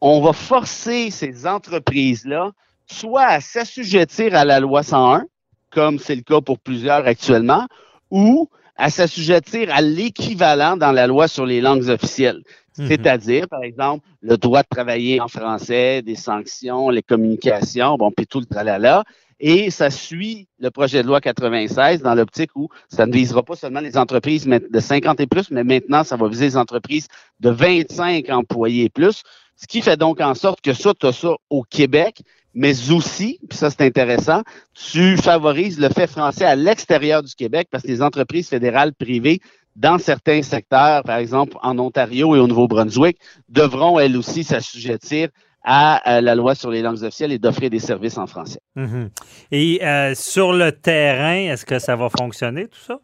[0.00, 2.52] on va forcer ces entreprises-là
[2.86, 5.24] soit à s'assujettir à la loi 101,
[5.70, 7.66] comme c'est le cas pour plusieurs actuellement,
[8.10, 12.42] ou à s'assujettir à l'équivalent dans la loi sur les langues officielles.
[12.78, 12.88] Mhm.
[12.88, 18.26] C'est-à-dire, par exemple, le droit de travailler en français, des sanctions, les communications, bon, puis
[18.26, 19.04] tout le tralala.
[19.44, 23.56] Et ça suit le projet de loi 96 dans l'optique où ça ne visera pas
[23.56, 27.08] seulement les entreprises de 50 et plus, mais maintenant, ça va viser les entreprises
[27.40, 29.22] de 25 employés et plus.
[29.56, 32.22] Ce qui fait donc en sorte que ça, tu as ça au Québec,
[32.54, 34.42] mais aussi, puis ça c'est intéressant,
[34.74, 39.40] tu favorises le fait français à l'extérieur du Québec parce que les entreprises fédérales privées
[39.76, 45.28] dans certains secteurs, par exemple en Ontario et au Nouveau-Brunswick, devront elles aussi s'assujettir
[45.64, 48.60] à, euh, la loi sur les langues officielles et d'offrir des services en français.
[48.74, 49.10] Mhm.
[49.50, 52.98] Et euh, sur le terrain, est-ce que ça va fonctionner, tout ça?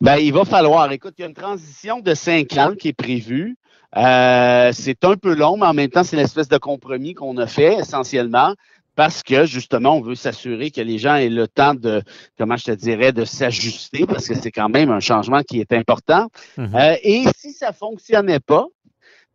[0.00, 0.90] Ben, il va falloir.
[0.92, 3.56] Écoute, il y a une transition de cinq ans qui est prévue.
[3.96, 7.46] Euh, c'est un peu long, mais en même temps, c'est l'espèce de compromis qu'on a
[7.46, 8.54] fait essentiellement
[8.94, 12.02] parce que justement, on veut s'assurer que les gens aient le temps de,
[12.38, 15.72] comment je te dirais, de s'ajuster parce que c'est quand même un changement qui est
[15.72, 16.28] important.
[16.56, 16.74] Mhm.
[16.74, 18.66] Euh, et si ça fonctionnait pas,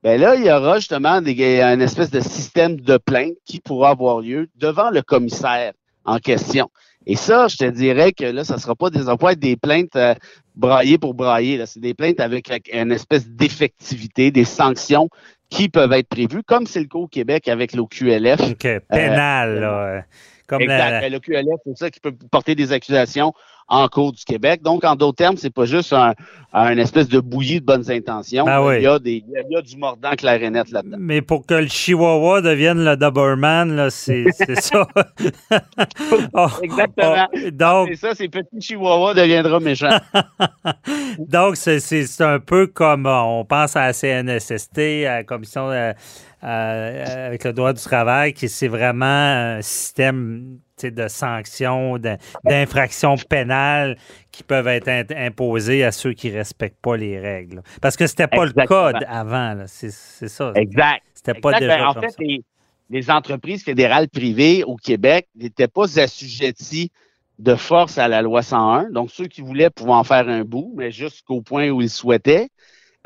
[0.03, 3.89] ben là, il y aura justement des, un espèce de système de plainte qui pourra
[3.89, 5.73] avoir lieu devant le commissaire
[6.05, 6.69] en question.
[7.09, 9.39] Et ça, je te dirais que là, ça sera pas des, ça va pas être
[9.39, 10.13] des plaintes euh,
[10.55, 11.65] braillées pour brailler.
[11.65, 15.07] C'est des plaintes avec, avec une espèce d'effectivité, des sanctions
[15.49, 18.41] qui peuvent être prévues, comme c'est le cas au Québec avec l'OQLF.
[18.41, 18.67] OK.
[18.89, 20.03] Pénal, là.
[20.51, 20.91] Euh, Comme Exact.
[20.91, 23.33] la- Ben, Le QLF, c'est ça qui peut porter des accusations
[23.69, 24.61] en cours du Québec.
[24.63, 26.13] Donc, en d'autres termes, c'est pas juste un,
[26.53, 28.45] un espèce de bouillie de bonnes intentions.
[28.45, 28.75] Ben oui.
[28.77, 30.95] il, y a des, il y a du mordant clair et net là-dedans.
[30.97, 34.87] Mais pour que le Chihuahua devienne le Doberman, c'est ça.
[36.33, 37.27] Oh, Exactement.
[37.33, 39.97] oh, donc, C'est ça, ces petits chihuahuas deviendra méchants.
[41.19, 45.69] donc c'est- un peu comme euh, on pense à la CNSST, à la Commission
[46.43, 53.15] euh, avec le droit du travail, qui c'est vraiment un système de sanctions, d'in- d'infractions
[53.17, 53.97] pénales
[54.31, 57.63] qui peuvent être in- imposées à ceux qui ne respectent pas les règles.
[57.81, 58.87] Parce que c'était pas Exactement.
[58.87, 59.63] le code avant.
[59.67, 60.51] C'est ça.
[60.55, 61.03] exact.
[61.15, 61.59] C'était pas Exact.
[61.61, 62.15] déjà Ben, en fait,
[62.89, 66.91] les entreprises fédérales privées au Québec n'étaient pas assujetties
[67.39, 68.89] de force à la loi 101.
[68.91, 72.49] Donc, ceux qui voulaient pouvaient en faire un bout, mais jusqu'au point où ils souhaitaient.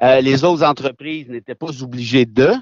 [0.03, 2.53] Euh, les autres entreprises n'étaient pas obligées de.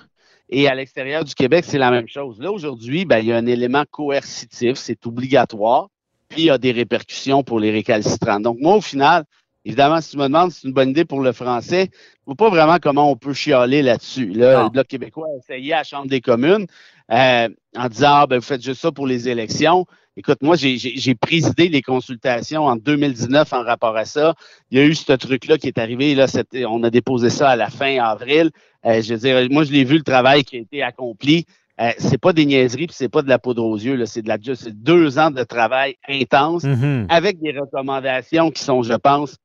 [0.50, 2.40] Et à l'extérieur du Québec, c'est la même chose.
[2.40, 5.90] Là, aujourd'hui, ben, il y a un élément coercitif, c'est obligatoire,
[6.28, 8.40] puis il y a des répercussions pour les récalcitrants.
[8.40, 9.26] Donc, moi, au final,
[9.70, 12.36] évidemment, si tu me demandes si c'est une bonne idée pour le français, je ne
[12.36, 14.28] vois pas vraiment comment on peut chialer là-dessus.
[14.28, 16.66] Là, le Bloc québécois a essayé à la Chambre des communes
[17.12, 19.86] euh, en disant ah, ben, vous faites juste ça pour les élections.
[20.18, 24.34] Écoute, moi, j'ai- présidé les consultations en 2019 en rapport à ça.
[24.70, 26.14] Il y a eu ce truc-là qui est arrivé.
[26.14, 26.26] Là,
[26.68, 28.50] on a déposé ça à la fin avril.
[28.86, 31.46] Euh, je veux dire, moi, je l'ai vu le travail qui a été accompli.
[31.80, 34.06] Euh, c'est pas des niaiseries, puis c'est pas de la poudre aux yeux.
[34.06, 37.06] C'est de la c'est deux ans de travail intense Mhm.
[37.10, 39.38] avec des recommandations qui sont, je pense,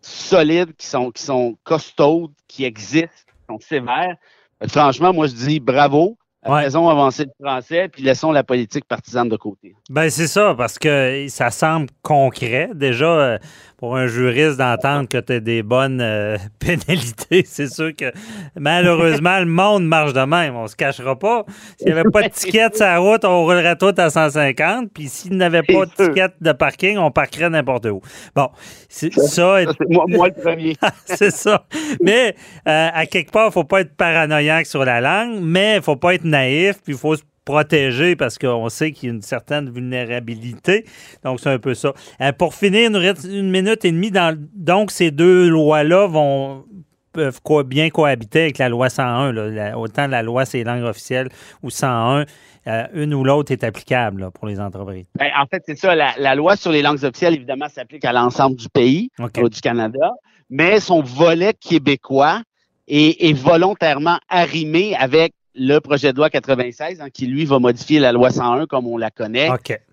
[0.00, 4.16] solides, qui sont, qui sont costaudes, qui existent, qui sont sévères.
[4.62, 6.17] Euh, Franchement, moi, je dis bravo.
[6.46, 6.62] Ouais.
[6.62, 9.74] Faisons avancer le français, puis laissons la politique partisane de côté.
[9.90, 12.70] Ben c'est ça, parce que ça semble concret.
[12.74, 13.38] Déjà, euh,
[13.76, 18.12] pour un juriste d'entendre que tu as des bonnes euh, pénalités, c'est sûr que
[18.54, 20.54] malheureusement, le monde marche de même.
[20.54, 21.44] On se cachera pas.
[21.76, 24.90] S'il n'y avait pas de ticket sur la route, on roulerait tout à 150.
[24.94, 28.00] Puis s'il n'avait pas de ticket de parking, on parquerait n'importe où.
[28.36, 28.48] Bon,
[28.88, 29.58] c'est ça.
[29.88, 30.76] Moi, moi le premier.
[31.04, 31.66] c'est ça.
[32.00, 32.36] Mais
[32.68, 35.96] euh, à quelque part, il faut pas être paranoïaque sur la langue, mais il faut
[35.96, 39.22] pas être naïf, puis il faut se protéger parce qu'on sait qu'il y a une
[39.22, 40.84] certaine vulnérabilité.
[41.24, 41.92] Donc, c'est un peu ça.
[42.20, 44.10] Euh, pour finir, il nous reste une minute et demie.
[44.10, 46.64] Dans, donc, ces deux lois-là vont
[47.12, 49.32] peuvent co- bien cohabiter avec la loi 101.
[49.32, 49.48] là.
[49.48, 51.30] La- autant la loi, c'est langue officielle,
[51.62, 52.26] ou 101,
[52.66, 55.06] euh, une ou l'autre est applicable là, pour les entreprises.
[55.18, 55.94] Ben, en fait, c'est ça.
[55.94, 59.38] La, la loi sur les langues officielles, évidemment, s'applique à l'ensemble du pays, OK.
[59.38, 60.10] euh, du Canada,
[60.50, 62.42] mais son volet québécois
[62.86, 67.98] est, est volontairement arrimé avec le projet de loi 96, hein, qui, lui, va modifier
[67.98, 69.48] la loi 101 comme on la connaît.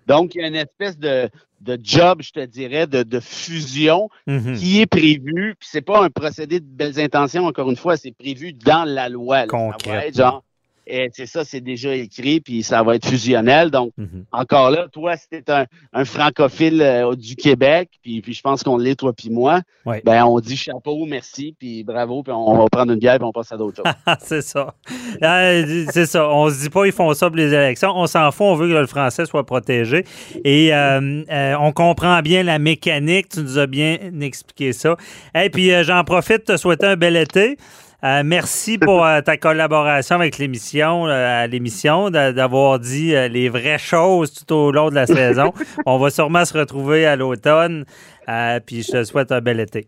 [0.06, 1.28] Donc, il y a une espèce de,
[1.60, 4.54] de job, je te dirais, de, de fusion Mhm.
[4.56, 5.54] qui est prévu.
[5.58, 9.08] Puis c'est pas un procédé de belles intentions, encore une fois, c'est prévu dans la
[9.08, 9.46] loi.
[9.46, 9.46] là.
[9.50, 10.08] Ça va Concret.
[10.08, 10.44] être genre,
[10.86, 13.70] eh, c'est ça, c'est déjà écrit, puis ça va être fusionnel.
[13.70, 14.24] Donc, Mhm.
[14.32, 18.62] encore là, toi, si t'es un, un francophile euh, du Québec, puis, puis je pense
[18.62, 20.02] qu'on l'est, toi puis moi, Ouais.
[20.04, 23.32] ben on dit chapeau, merci, puis bravo, puis on va prendre une bière, puis on
[23.32, 23.92] passe à d'autres choses.
[24.20, 24.74] C'est ça.
[25.22, 26.28] Euh, c'est ça.
[26.28, 27.92] On se dit pas ils font ça pour les élections.
[27.94, 28.46] On s'en fout.
[28.46, 30.04] On veut que le français soit protégé.
[30.44, 33.28] Et euh, euh, on comprend bien la mécanique.
[33.30, 34.96] Tu nous as bien expliqué ça.
[35.34, 37.56] Et puis euh, j'en profite te souhaiter un bel été.
[38.04, 43.26] Euh, merci pour euh, ta collaboration avec l'émission, euh, à l'émission, d'a- d'avoir dit euh,
[43.28, 45.52] les vraies choses tout au long de la saison.
[45.86, 47.84] On va sûrement se retrouver à l'automne.
[48.28, 49.86] Euh, puis je te souhaite un bel été.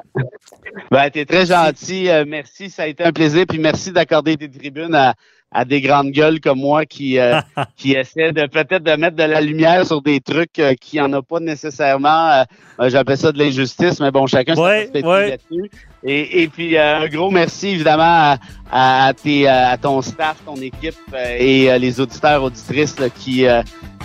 [0.91, 4.51] Ben, t'es très gentil, euh, merci, ça a été un plaisir, puis merci d'accorder des
[4.51, 5.15] tribunes à,
[5.51, 7.41] à des grandes gueules comme moi qui, euh,
[7.77, 11.13] qui essaient de peut-être de mettre de la lumière sur des trucs euh, qui en
[11.15, 12.29] a pas nécessairement.
[12.31, 12.43] euh,
[12.81, 15.31] euh, J'appelle ça de l'injustice, mais bon, chacun Ouais, ouais.
[15.31, 15.71] là-dessus.
[16.05, 18.37] Et, et puis euh, un gros merci évidemment à,
[18.71, 23.09] à, tes, euh, à ton staff, ton équipe euh, et euh, les auditeurs auditrices là,
[23.09, 23.47] qui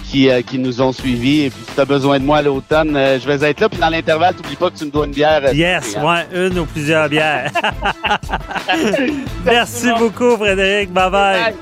[0.10, 1.44] qui, qui nous ont suivis.
[1.44, 3.70] Et puis si tu as besoin de moi à l'automne, je vais être là.
[3.70, 5.54] Puis dans l'intervalle, t'oublie pas que tu me dois une bière.
[5.54, 7.52] Yes, ouais, une ou plusieurs bières.
[9.46, 10.92] Merci beaucoup, Frédéric.
[10.92, 11.42] Bye bye.
[11.42, 11.54] Bye.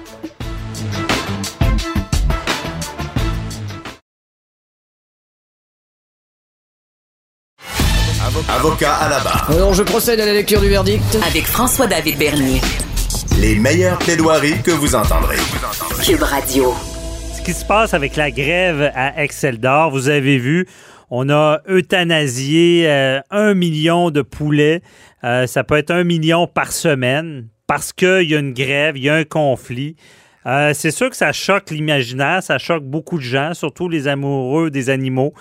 [8.49, 9.49] Avocat à la barre.
[9.49, 11.17] Alors je procède à la lecture du verdict.
[11.27, 12.61] Avec François-David Bernier.
[13.39, 15.37] Les meilleures plaidoiries que vous entendrez.
[16.03, 16.73] Cube Radio.
[17.33, 20.67] Ce qui se passe avec la grève à Excel d'Or, vous avez vu,
[21.09, 24.81] on a euthanasié euh, un million de poulets.
[25.23, 29.03] Euh, ça peut être un million par semaine parce qu'il y a une grève, il
[29.03, 29.95] y a un conflit.
[30.45, 34.71] Euh, c'est sûr que ça choque l'imaginaire, ça choque beaucoup de gens, surtout les amoureux
[34.71, 35.33] des animaux.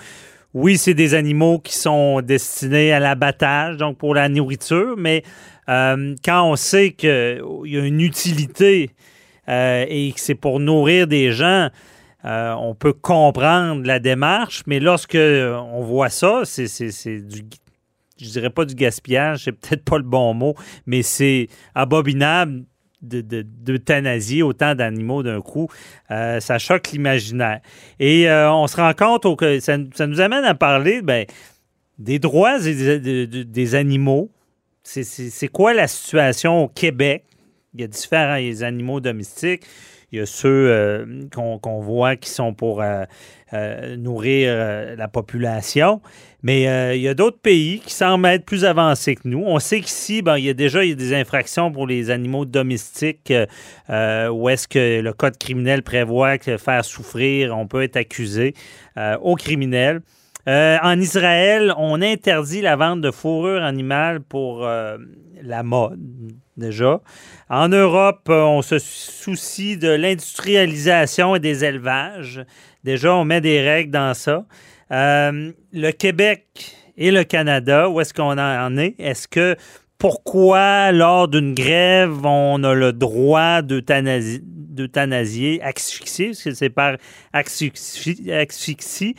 [0.53, 5.23] Oui, c'est des animaux qui sont destinés à l'abattage, donc pour la nourriture, mais
[5.71, 8.91] euh, quand on sait qu'il y a une utilité
[9.49, 11.69] euh, et que c'est pour nourrir des gens,
[12.25, 16.67] euh, on peut comprendre la démarche, mais lorsque on voit ça, c'est
[17.21, 17.41] du,
[18.19, 20.53] je dirais pas du gaspillage, c'est peut-être pas le bon mot,
[20.85, 22.65] mais c'est abominable
[23.01, 25.67] de- de- d'euthanasier autant d'animaux d'un coup.
[26.11, 27.61] Euh, ça choque l'imaginaire.
[27.99, 31.25] Et euh, on se rend compte que ça, nous amène à parler ben,
[31.97, 34.29] des droits des- des animaux.
[34.83, 37.23] C'est- quoi la situation au Québec?
[37.73, 39.63] Il y a différents animaux domestiques.
[40.11, 43.05] Il y a ceux euh, qu'on voit qui sont pour euh,
[43.53, 46.01] euh, nourrir la population.
[46.43, 46.63] Mais
[46.97, 49.43] il y a d'autres pays qui semblent être plus avancés que nous.
[49.45, 53.31] On sait qu'ici, ben, il y a déjà des infractions pour les animaux domestiques
[53.89, 58.53] où est-ce que le code criminel prévoit que faire souffrir, on peut être accusé
[59.21, 60.01] au criminel.
[60.47, 64.97] Euh, en Israël, on interdit la vente de fourrure animale pour euh,
[65.43, 65.99] la mode,
[66.57, 67.01] déjà.
[67.49, 72.43] En Europe, on se soucie de l'industrialisation et des élevages.
[72.83, 74.45] Déjà, on met des règles dans ça.
[74.91, 76.47] Euh, le Québec
[76.97, 78.95] et le Canada, où est-ce qu'on en est?
[78.99, 79.55] Est-ce que
[79.97, 86.97] pourquoi, lors d'une grève, on a le droit d'euthanasier, asphyxier, parce que c'est par
[87.33, 89.15] asphyxie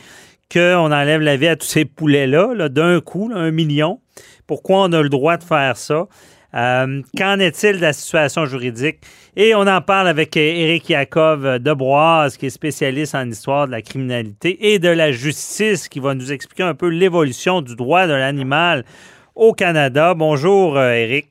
[0.53, 3.99] qu'on enlève la vie à tous ces poulets-là, -là, d'un coup, un million.
[4.45, 6.07] Pourquoi on a le droit de faire ça?
[6.55, 8.99] Euh, qu'en est-il de la situation juridique?
[9.35, 13.71] Et on en parle avec Éric Yakov de Boise, qui est spécialiste en histoire de
[13.71, 18.05] la criminalité et de la justice, qui va nous expliquer un peu l'évolution du droit
[18.05, 18.85] de l'animal
[19.33, 20.13] au Canada.
[20.13, 21.25] Bonjour, euh, Éric.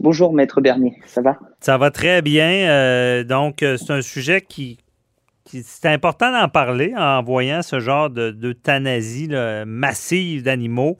[0.00, 0.94] Bonjour, Maître Bernier.
[1.06, 1.38] Ça va?
[1.60, 2.50] Ça va très bien.
[2.50, 4.78] Euh, donc, c'est un sujet qui,
[5.62, 9.28] c'est important d'en parler en voyant ce genre d'euthanasie
[9.66, 10.98] massive d'animaux.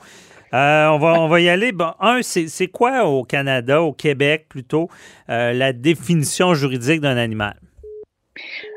[0.55, 1.73] Euh, on, va, on va y aller.
[1.73, 4.89] Bon, un, c'est quoi au Canada, au Québec plutôt,
[5.29, 7.57] euh, la définition juridique d'un animal?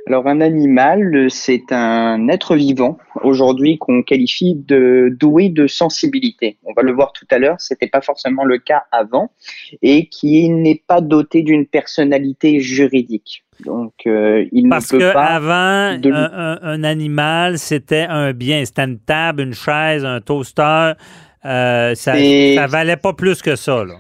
[0.08, 6.58] Alors un animal, c'est un être vivant aujourd'hui qu'on qualifie de doué de sensibilité.
[6.64, 9.32] On va le voir tout à l'heure, c'était pas forcément le cas avant,
[9.82, 13.44] et qui n'est pas doté d'une personnalité juridique.
[13.66, 15.26] Donc euh, il Parce ne peut pas.
[15.26, 20.94] avant, un, animal, c'était un bien, c'était une table, une chaise, un toaster.
[21.44, 23.84] Euh, ça, ça valait pas plus que ça.
[23.84, 23.96] Là.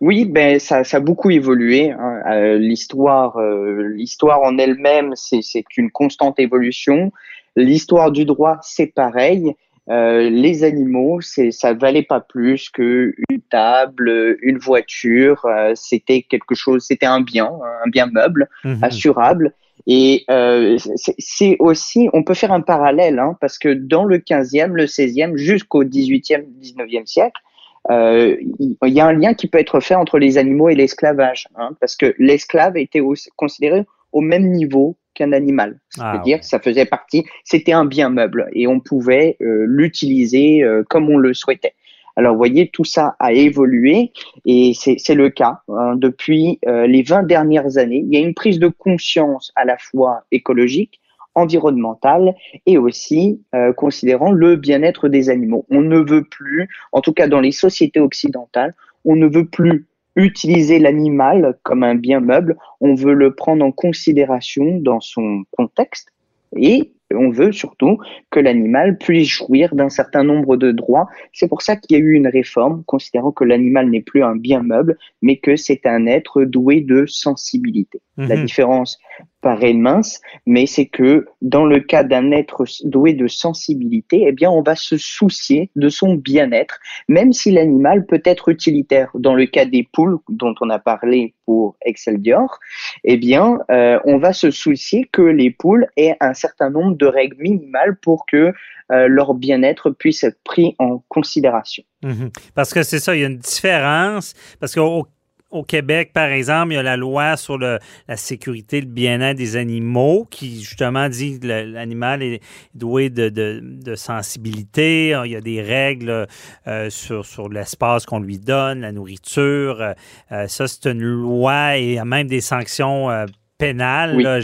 [0.00, 1.90] Oui, ben ça, ça a beaucoup évolué.
[1.90, 2.22] Hein.
[2.30, 7.12] Euh, l'histoire, euh, l'histoire en elle-même, c'est, c'est une constante évolution.
[7.56, 9.54] L'histoire du droit, c'est pareil.
[9.88, 15.44] Euh, les animaux, c'est, ça valait pas plus que une table, une voiture.
[15.44, 17.50] Euh, c'était quelque chose, c'était un bien,
[17.84, 18.82] un bien meuble, mhm.
[18.82, 19.54] assurable.
[19.86, 24.72] Et euh, c'est aussi, on peut faire un parallèle, hein, parce que dans le 15e,
[24.72, 27.40] le 16e, jusqu'au 18e, 19e siècle,
[27.90, 31.70] il y a un lien qui peut être fait entre les animaux et l'esclavage, hein,
[31.80, 33.02] parce que l'esclave était
[33.36, 35.80] considéré au même niveau qu'un animal.
[35.98, 40.84] Ah, C'est-à-dire, ça faisait partie, c'était un bien meuble et on pouvait euh, l'utiliser euh,
[40.88, 41.74] comme on le souhaitait.
[42.16, 44.10] Alors, vous voyez, tout ça a évolué
[44.46, 45.60] et c'est le cas.
[45.68, 49.66] Hein, depuis euh, les 20 dernières années, il y a une prise de conscience à
[49.66, 50.98] la fois écologique,
[51.36, 55.64] environnementale et aussi euh, considérant le bien-être des animaux.
[55.70, 59.86] On ne veut plus, en tout cas dans les sociétés occidentales, on ne veut plus
[60.16, 66.08] utiliser l'animal comme un bien meuble, on veut le prendre en considération dans son contexte
[66.56, 67.98] et on veut surtout
[68.30, 71.06] que l'animal puisse jouir d'un certain nombre de droits.
[71.32, 74.36] C'est pour ça qu'il y a eu une réforme considérant que l'animal n'est plus un
[74.36, 78.00] bien meuble, mais que c'est un être doué de sensibilité.
[78.16, 78.44] La mhm.
[78.44, 78.98] différence
[79.42, 84.50] paraît mince, mais c'est que dans le cas d'un être doué de sensibilité, eh bien,
[84.50, 89.10] on va se soucier de son bien-être, même si l'animal peut être utilitaire.
[89.14, 92.58] Dans le cas des poules, dont on a parlé pour Excel Dior,
[93.04, 97.06] eh bien, euh, on va se soucier que les poules aient un certain nombre de
[97.06, 98.52] règles minimales pour que
[98.92, 101.82] euh, leur bien-être puisse être pris en considération.
[102.02, 102.30] Mhm.
[102.54, 104.34] Parce que c'est ça, il y a une différence.
[104.60, 105.06] Parce qu'au
[105.50, 107.78] au Québec, par exemple, il y a la loi sur le,
[108.08, 112.40] la sécurité et le bien-être des animaux qui, justement, dit que l'animal est
[112.74, 115.16] doué de, de, de, sensibilité.
[115.24, 116.26] Il y a des règles
[116.66, 119.94] euh, sur, sur l'espace qu'on lui donne, la nourriture.
[120.32, 124.40] Euh, ça, c'est une loi et il y a même des sanctions euh, pénales.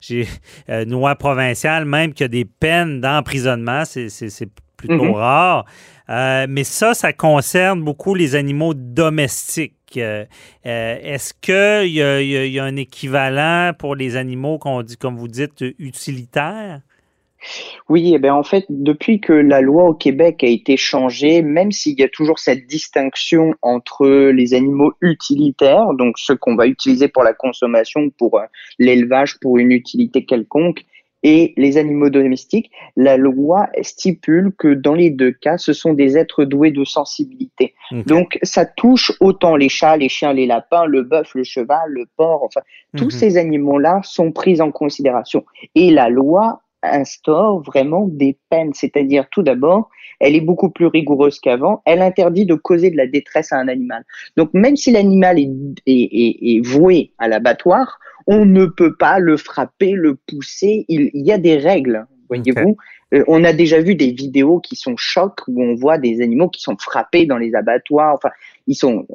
[0.00, 0.28] J'ai,
[0.68, 3.84] une loi provinciale, même qu'il y a des peines d'emprisonnement.
[3.84, 4.08] C'est,
[4.76, 5.14] plutôt mm-hmm.
[5.14, 5.64] rare.
[6.08, 9.74] Mais ça, ça concerne beaucoup les animaux domestiques.
[9.96, 10.24] Euh,
[10.66, 16.80] euh, est-ce qu'il y, a un équivalent pour les animaux dit, comme vous dites, utilitaires?
[17.90, 21.98] Oui, eh en fait, depuis que la loi au Québec a été changée, même s'il
[22.00, 27.22] y a toujours cette distinction entre les animaux utilitaires, donc ceux qu'on va utiliser pour
[27.22, 28.46] la consommation, pour euh,
[28.78, 30.84] l'élevage, pour une utilité quelconque,
[31.24, 36.18] et les animaux domestiques, la loi stipule que dans les deux cas, ce sont des
[36.18, 37.74] êtres doués de sensibilité.
[38.06, 42.04] Donc, ça touche autant les chats, les chiens, les lapins, le bœuf, le cheval, le
[42.16, 42.60] porc, enfin,
[42.96, 43.10] tous mhm.
[43.10, 45.44] ces animaux-là sont pris en considération.
[45.74, 46.60] Et la loi
[46.92, 49.88] instaure vraiment des peines, c'est-à-dire tout d'abord,
[50.20, 53.68] elle est beaucoup plus rigoureuse qu'avant, elle interdit de causer de la détresse à un
[53.68, 54.04] animal.
[54.36, 55.50] Donc même si l'animal est,
[55.86, 60.84] est, est, voué à l'abattoir, on ne peut pas le frapper, le pousser.
[60.88, 62.76] Il, y a des règles, voyez-vous.
[63.12, 66.48] Euh, on a déjà vu des vidéos qui sont chocs où on voit des animaux
[66.48, 68.14] qui sont frappés dans les abattoirs.
[68.14, 68.30] Enfin,
[68.66, 69.06] ils sont,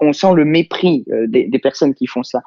[0.00, 2.42] on, sent le mépris euh, des, des, personnes qui font ça.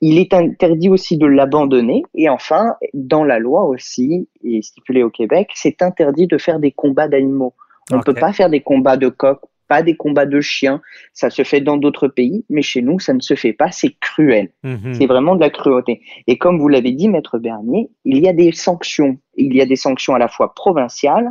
[0.00, 2.02] Il est interdit aussi de l'abandonner.
[2.14, 6.70] Et enfin, dans la loi aussi, et stipulé au Québec, c'est interdit de faire des
[6.70, 7.54] combats d'animaux.
[7.92, 10.82] On ne peut pas faire des combats de coqs pas des combats de chiens.
[11.14, 13.70] Ça se fait dans d'autres pays, mais chez nous, ça ne se fait pas.
[13.70, 14.50] C'est cruel.
[14.64, 14.94] Mhm.
[14.94, 16.02] C'est vraiment de la cruauté.
[16.26, 19.16] Et comme vous l'avez dit, Maître Bernier, il y a des sanctions.
[19.36, 21.30] Il y a des sanctions à la fois provinciales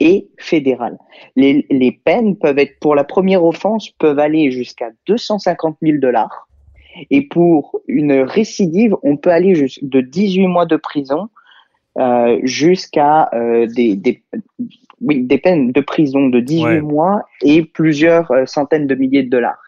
[0.00, 0.98] et fédérale.
[1.34, 6.46] Les, les peines peuvent être, pour la première offense, peuvent aller jusqu'à 250 000 dollars.
[7.10, 11.30] Et pour une récidive, on peut aller de 18 mois de prison
[11.98, 14.22] euh, jusqu'à euh, des, des,
[15.00, 19.30] oui, des peines de prison de 18 mois et plusieurs euh, centaines de milliers de
[19.30, 19.62] dollars.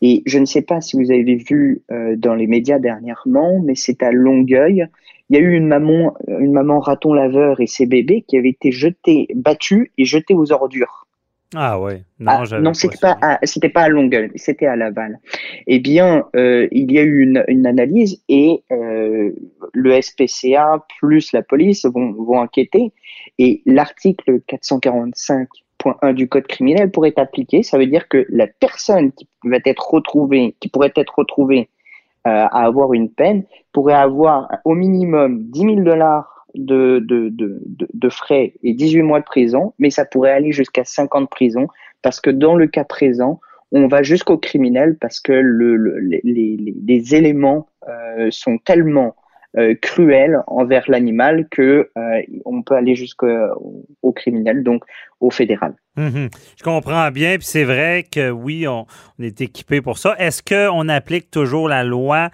[0.00, 3.74] Et je ne sais pas si vous avez vu euh, dans les médias dernièrement, mais
[3.74, 4.86] c'est à Longueuil.
[5.30, 8.50] Il y a eu une maman, une maman raton laveur et ses bébés qui avaient
[8.50, 11.08] été jetés, battus et jetés aux ordures.
[11.54, 12.02] Ah ouais.
[12.18, 15.18] Non, ah, non c'était pas, à, c'était pas à Longueuil, c'était à Laval.
[15.66, 19.32] Eh bien, euh, il y a eu une, une analyse et euh,
[19.72, 22.92] le SPCA plus la police vont, vont enquêter
[23.38, 27.62] et l'article 445.1 du code criminel pourrait être appliqué.
[27.62, 31.68] Ça veut dire que la personne qui va être retrouvée, qui pourrait être retrouvée
[32.26, 38.08] euh, à avoir une peine, pourrait avoir au minimum 10 000 dollars de, de, de,
[38.08, 41.68] frais et 18 mois de prison, mais ça pourrait aller jusqu'à 5 ans de prison
[42.02, 46.74] parce que dans le cas présent, on va jusqu'au criminel parce que le, les, les,
[46.84, 49.14] les, éléments euh, sont tellement
[49.56, 54.84] euh, cruels envers l'animal que euh, on peut aller jusqu'au criminel, donc
[55.20, 55.74] au fédéral.
[55.96, 56.28] Mhm.
[56.56, 58.86] Je comprends bien, c'est vrai que oui, on,
[59.18, 60.14] on est équipé pour ça.
[60.18, 62.30] Est-ce qu'on applique toujours la loi?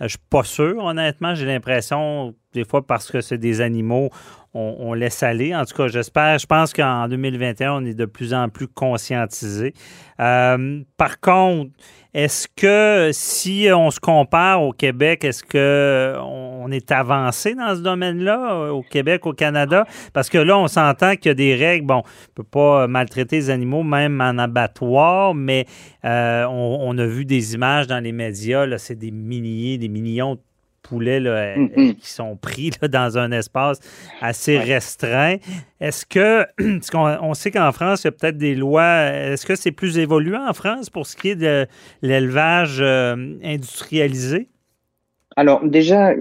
[0.00, 1.34] Euh, je suis pas sûr, honnêtement.
[1.34, 4.10] J'ai l'impression, des fois, parce que c'est des animaux,
[4.54, 5.54] on, laisse aller.
[5.54, 6.38] En tout cas, j'espère.
[6.38, 9.74] Je pense qu'en 2021, on est de plus en plus conscientisé.
[10.18, 11.72] Euh, par contre,
[12.14, 18.72] est-ce que si on se compare au Québec, est-ce qu'on est avancé dans ce domaine-là,
[18.72, 19.84] au Québec, au Canada?
[20.14, 21.86] Parce que là, on s'entend qu'il y a des règles.
[21.86, 25.66] Bon, on ne peut pas maltraiter les animaux, même en abattoir, mais
[26.06, 28.66] euh, on, a vu des images dans les médias.
[28.78, 30.40] C'est des milliers, des millions de
[30.88, 31.94] poulets mm-hmm.
[31.96, 33.80] qui sont pris dans un espace
[34.20, 35.36] assez restreint.
[35.80, 36.46] Est-ce que,
[36.94, 40.36] on, sait qu'en France, il y a peut-être des lois, est-ce que c'est plus évolué
[40.36, 41.66] en France pour ce qui est de
[42.02, 44.48] l'élevage euh, industrialisé?
[45.36, 46.14] Alors déjà,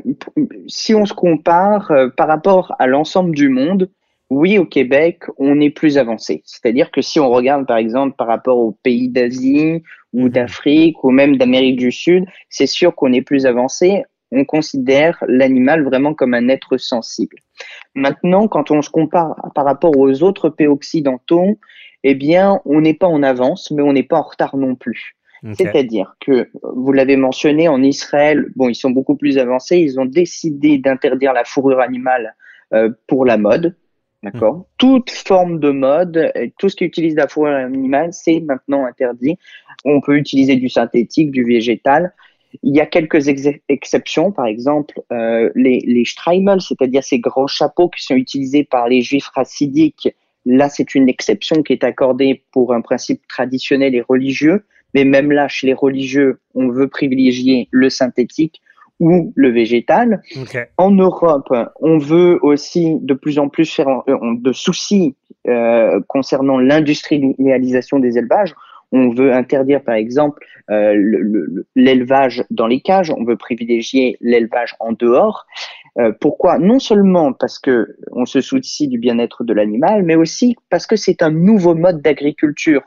[0.68, 3.90] si on se compare euh, par rapport à l'ensemble du monde,
[4.30, 6.42] oui, au Québec, on est plus avancé.
[6.46, 10.32] C'est-à-dire que si on regarde, par exemple, par rapport aux pays d'Asie ou mm-hmm.
[10.32, 15.84] d'Afrique ou même d'Amérique du Sud, c'est sûr qu'on est plus avancé on considère l'animal
[15.84, 17.38] vraiment comme un être sensible.
[17.94, 21.60] Maintenant, quand on se compare par rapport aux autres pays occidentaux,
[22.04, 25.16] eh bien, on n'est pas en avance, mais on n'est pas en retard non plus.
[25.54, 30.06] C'est-à-dire que, vous l'avez mentionné, en Israël, bon, ils sont beaucoup plus avancés, ils ont
[30.06, 32.36] décidé d'interdire la fourrure animale
[32.74, 33.76] euh, pour la mode,
[34.26, 34.56] D'accord?
[34.56, 34.64] Mmh.
[34.80, 39.38] Toute forme de mode, tout ce qui utilise la fourrure animale, c'est maintenant interdit.
[39.86, 42.12] On peut utiliser du synthétique, du végétal.
[42.64, 43.28] Il y a quelques
[43.70, 48.88] exceptions, par exemple euh, les, les Streimel, c'est-à-dire ces grands chapeaux qui sont utilisés par
[48.88, 50.10] les juifs racidiques.
[50.46, 54.64] Là, c'est une exception qui est accordée pour un principe traditionnel et religieux.
[54.94, 58.62] Mais même là, chez les religieux, on veut privilégier le synthétique
[59.00, 60.22] ou le végétal.
[60.78, 65.16] En Europe, on veut aussi de plus en plus faire euh, de soucis
[65.48, 68.56] euh, concernant l'industrialisation des élevages.
[68.98, 70.96] On veut interdire, par exemple, euh,
[71.76, 73.12] l'élevage dans les cages.
[73.12, 75.46] On veut privilégier l'élevage en dehors.
[76.00, 76.60] Euh, pourquoi?
[76.60, 80.96] Non seulement parce que on se soucie du bien-être de l'animal, mais aussi parce que
[80.96, 82.84] c'est un nouveau mode d'agriculture.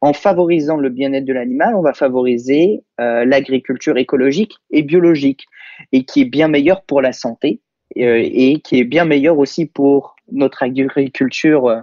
[0.00, 5.44] En favorisant le bien-être de l'animal, on va favoriser euh, l'agriculture écologique et biologique,
[5.90, 7.60] et qui est bien meilleure pour la santé
[7.96, 11.82] et qui est bien meilleure aussi pour notre agriculture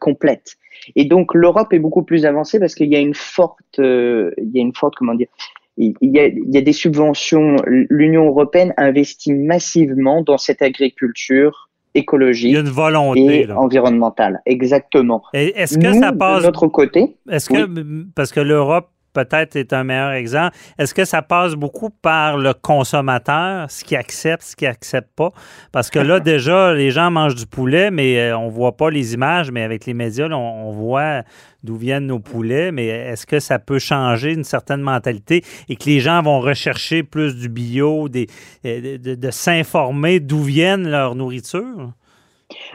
[0.00, 0.56] complète.
[0.96, 4.50] Et donc l'Europe est beaucoup plus avancée parce qu'il y a une forte, euh, il
[4.54, 5.28] y a une forte, comment dire,
[5.76, 7.56] il y, a, il y a des subventions.
[7.66, 14.40] L'Union européenne investit massivement dans cette agriculture écologique il y a une volonté, et environnementale.
[14.46, 15.22] Exactement.
[15.32, 19.84] Est-ce que ça passe de notre côté Est-ce que parce que l'Europe peut-être est un
[19.84, 20.54] meilleur exemple.
[20.78, 25.30] Est-ce que ça passe beaucoup par le consommateur, ce qui accepte, ce qui accepte pas?
[25.72, 29.14] Parce que là, déjà, les gens mangent du poulet, mais euh, on voit pas les
[29.14, 31.22] images, mais avec les médias, on, voit
[31.62, 35.84] d'où viennent nos poulets, mais est-ce que ça peut changer une certaine mentalité et que
[35.86, 38.26] les gens vont rechercher plus du bio, des,
[38.66, 41.92] euh, de, de s'informer d'où viennent leur nourriture?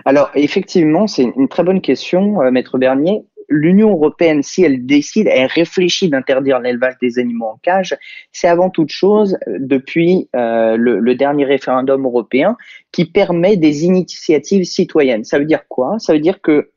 [0.06, 5.28] Alors, effectivement, c'est une très bonne question, euh, Maître Bernier l'Union européenne, si elle décide,
[5.28, 7.98] elle réfléchit d'interdire l'élevage des animaux en cage,
[8.32, 12.56] c'est avant toute chose euh, depuis euh, le, dernier référendum européen
[12.92, 15.24] qui permet des initiatives citoyennes.
[15.24, 16.00] Ça veut dire quoi?
[16.00, 16.70] Ça veut dire que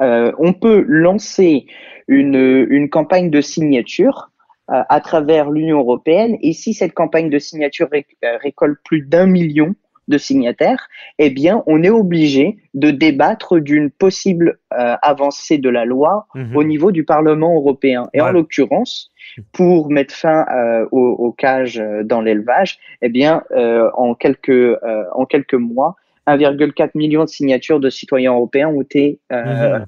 [0.00, 1.66] euh, on peut lancer
[2.08, 4.30] une, une campagne de signature
[4.72, 6.36] à travers l'Union européenne.
[6.42, 7.88] Et si cette campagne de signature
[8.22, 9.74] récolte plus d'un million
[10.10, 10.88] de signataires,
[11.18, 16.56] eh bien, on est obligé de débattre d'une possible euh, avancée de la loi Mhm.
[16.56, 18.08] au niveau du Parlement européen.
[18.12, 19.10] Et en l'occurrence,
[19.52, 24.76] pour mettre fin euh, aux, aux cages euh, dans l'élevage, eh bien, euh, en quelques
[25.14, 25.96] en quelques mois,
[26.26, 29.84] 1,4 million de signatures de citoyens européens ont été euh, Mhm.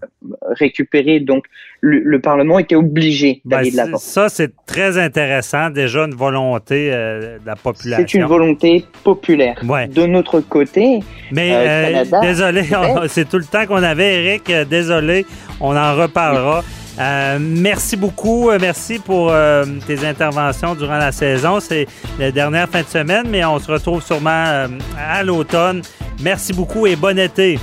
[0.58, 1.20] récupérées.
[1.20, 1.44] Donc,
[1.80, 3.98] le, le Parlement était obligé Ben, d'aller de c'est- l'avant.
[3.98, 5.70] ça, c'est très intéressant.
[5.70, 8.06] Déjà, une volonté euh, de la population.
[8.08, 9.60] C'est une volonté populaire.
[9.68, 9.88] Ouais.
[9.88, 12.62] De notre côté, Mais Euh, euh, Canada, désolé,
[13.08, 14.50] c'est tout le temps qu'on avait, Eric.
[14.68, 15.24] Désolé,
[15.60, 16.62] on en reparlera.
[17.00, 18.50] Euh, merci beaucoup.
[18.60, 21.58] Merci pour euh, tes interventions durant la saison.
[21.58, 21.86] C'est
[22.18, 24.66] la dernière fin de semaine, mais on se retrouve sûrement euh,
[24.98, 25.80] à l'automne.
[26.22, 27.58] Merci beaucoup et bon été.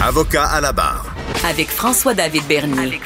[0.00, 1.12] Avocat à la barre.
[1.44, 3.00] Avec François-David Bernier.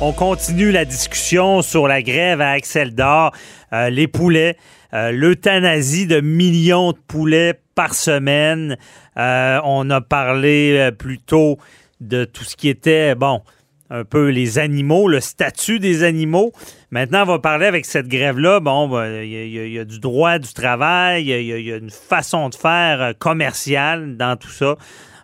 [0.00, 3.32] On continue la discussion sur la grève à Axel d'Or,
[3.72, 4.56] euh, les poulets,
[4.92, 8.76] euh, l'euthanasie de millions de poulets par semaine.
[9.16, 11.58] Euh, on a parlé plus tôt
[12.00, 13.42] de tout ce qui était, bon,
[13.90, 16.52] un peu les animaux, le statut des animaux.
[16.90, 18.60] Maintenant, on va parler avec cette grève-là.
[18.60, 22.54] Bon, ben, il y, a- du droit du travail, il y a une façon de
[22.54, 24.76] faire euh, commerciale dans tout ça.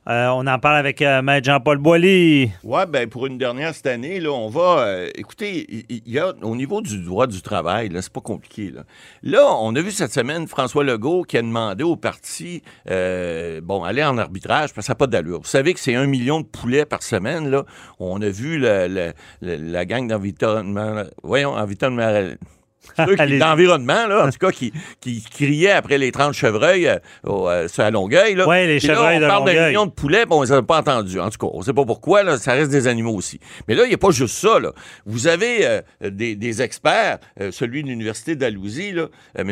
[0.08, 2.52] Euh, on en parle avec euh, Maître Jean-Paul Boilly.
[2.62, 4.78] Ouais, ben pour une dernière cette année, là, on va.
[4.86, 8.20] euh, écoutez, il il y, a au niveau du droit du travail, là, c'est pas
[8.20, 8.70] compliqué.
[8.70, 8.84] Là.
[9.24, 13.82] là, on a vu cette semaine François Legault qui a demandé au parti, euh, bon,
[13.82, 15.40] aller en arbitrage parce que ça n'a pas d'allure.
[15.40, 17.50] Vous savez que c'est un million de poulets par semaine.
[17.50, 17.64] Là,
[17.98, 19.06] on a vu la, la,
[19.40, 22.36] la- la gang d'environnement, voyons, environnement.
[23.38, 27.68] D'environnement, là, en tout cas, qui, qui criaient après les 30 chevreuils euh, au, euh,
[27.76, 28.34] la Longueuil.
[28.34, 28.46] Là.
[28.46, 30.52] Ouais, les Puis là, chevreuils on de parle d'un million de poulets, puis on les
[30.52, 31.20] a pas entendus.
[31.20, 33.40] En tout cas, on sait pas pourquoi, là, ça reste des animaux aussi.
[33.68, 34.58] Mais là, il n'y a pas juste ça.
[34.58, 34.72] Là.
[35.04, 39.08] Vous avez euh, des, des experts, euh, celui de l'Université d'Alousie, là,
[39.38, 39.44] euh,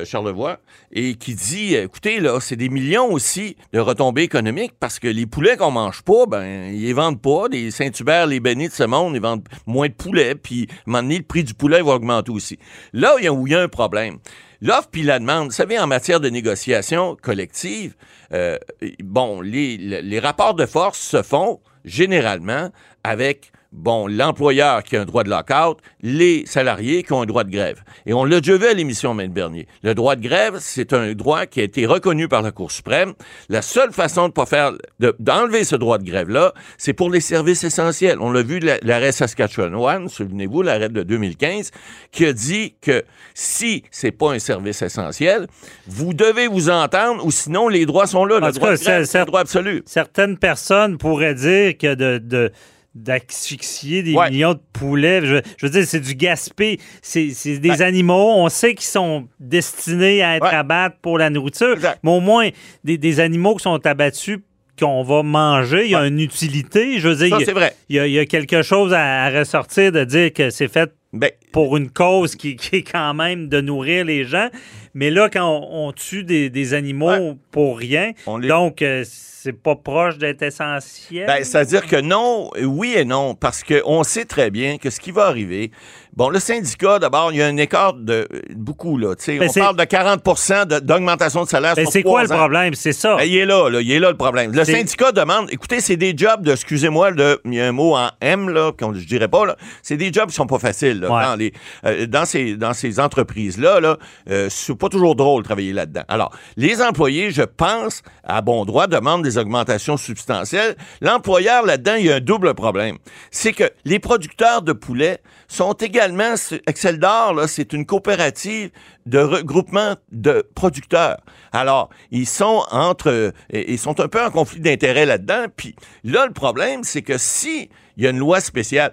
[0.00, 0.04] M.
[0.04, 0.58] Charlevoix,
[0.92, 5.08] et qui dit, euh, écoutez, là, c'est des millions aussi de retombées économiques parce que
[5.08, 7.46] les poulets qu'on mange pas, ben, ils les vendent pas.
[7.50, 10.76] Les Saint-Hubert, les Bénis de ce monde, ils vendent moins de poulets, puis à un
[10.86, 12.58] moment donné, le prix du poulet va augmenter aussi.
[12.92, 14.18] Là, où il y a un problème.
[14.60, 17.94] L'offre puis la demande, vous savez, en matière de négociation collective,
[18.32, 18.58] euh,
[19.02, 22.70] bon, les rapports de force se font généralement
[23.02, 27.44] avec bon, l'employeur qui a un droit de lockout, les salariés qui ont un droit
[27.44, 27.82] de grève.
[28.06, 29.66] Et on l'a déjà vu à l'émission Maître Bernier.
[29.82, 33.14] Le droit de grève, c'est un droit qui a été reconnu par la Cour suprême.
[33.48, 37.20] La seule façon de pas faire, de- d'enlever ce droit de grève-là, c'est pour les
[37.20, 38.18] services essentiels.
[38.20, 41.70] On l'a vu, la- l'arrêt Saskatchewan, souvenez-vous, l'arrêt de 2015,
[42.10, 43.02] qui a dit que
[43.34, 45.46] si c'est pas un service essentiel,
[45.86, 48.36] vous devez vous entendre ou sinon les droits sont là.
[48.36, 49.82] En Le droit de grève, c'est- c'est un droit absolu.
[49.86, 52.52] certaines personnes pourraient dire que de, de-
[52.94, 54.30] d'asphyxier des Ouais.
[54.30, 56.78] millions de poulets, je, je veux dire, c'est du gaspé.
[57.00, 57.28] C'est,
[57.58, 60.54] des Ben- animaux, on sait qu'ils sont destinés à être Ouais.
[60.54, 61.98] abattus pour la nourriture, Exact.
[62.02, 62.48] mais au moins,
[62.84, 64.38] des, des animaux qui sont abattus
[64.78, 66.08] qu'on va manger, il y a Ouais.
[66.08, 66.98] une utilité.
[66.98, 67.76] Je veux dire, Ça, il y a- c'est vrai.
[67.88, 70.68] il y, a, il y a quelque chose à, à ressortir de dire que c'est
[70.68, 74.48] fait Ben, pour une cause qui, qui est quand même de nourrir les gens.
[74.94, 77.34] Mais là, quand on, on tue des, des animaux Ouais.
[77.50, 79.04] pour rien, on les donc euh,
[79.42, 81.26] c'est pas proche d'être essentiel?
[81.26, 85.10] Ben, c'est-à-dire que non, oui et non, parce qu'on sait très bien que ce qui
[85.10, 85.72] va arriver,
[86.14, 89.14] bon, le syndicat, d'abord, il y a un écart de beaucoup, là.
[89.26, 90.22] Ben, on parle de 40
[90.68, 92.74] de- d'augmentation de salaire Ben, c'est quoi le problème?
[92.74, 93.16] C'est ça.
[93.16, 94.52] Ben, il est là, là, il est là le problème.
[94.52, 97.96] Le syndicat demande, écoutez, c'est des jobs de, excusez-moi, de, il y a un mot
[97.96, 101.00] en M, là, qu'on, je dirais pas, là, c'est des jobs qui sont pas faciles,
[101.00, 101.22] là, Ouais.
[101.24, 101.52] dans les,
[101.84, 103.96] euh, dans ces, dans ces entreprises-là, là,
[104.30, 106.02] euh, c'est pas toujours drôle de travailler là-dedans.
[106.06, 110.76] Alors, les employés, je pense, à bon droit, demandent des augmentations substantielles.
[111.00, 112.98] L'employeur, là-dedans, il y a un double problème.
[113.30, 116.34] C'est que les producteurs de poulets sont également,
[116.66, 118.70] Excel d'Or, c'est une coopérative
[119.06, 121.18] de regroupement de producteurs.
[121.52, 125.46] Alors, ils sont entre, euh, ils sont un peu en conflit d'intérêts là-dedans.
[125.54, 125.74] Puis
[126.04, 128.92] là, le problème, c'est que si il y a une loi spéciale,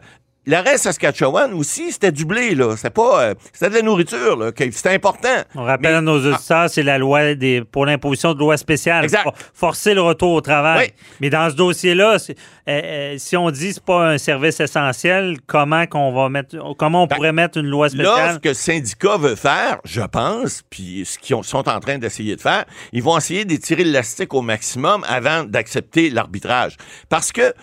[0.50, 2.76] L'arrêt Saskatchewan aussi, c'était du blé, là.
[2.76, 3.22] C'était pas.
[3.22, 4.50] euh, c'était de la nourriture, là.
[4.58, 5.30] C'était important.
[5.54, 9.04] On rappelle Mais- à nos auditeurs, c'est la loi des, pour l'imposition de loi spéciale.
[9.04, 9.22] Exact.
[9.24, 10.88] For- forcer le retour au travail.
[10.88, 10.94] Oui.
[11.22, 12.34] Mais dans ce dossier-là, euh,
[12.68, 17.04] euh, si on dit que c'est pas un service essentiel, comment qu'on va mettre, comment
[17.04, 18.34] on Ben, pourrait mettre une loi Là, spéciale?
[18.34, 22.00] ce que le syndicat veut faire, je pense, puis ce qu'ils ont- sont en train
[22.00, 26.76] d'essayer de faire, ils vont essayer d'étirer l'élastique au maximum avant d'accepter l'arbitrage.
[27.08, 27.54] Parce que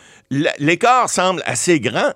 [0.59, 2.13] l'écart semble assez grand.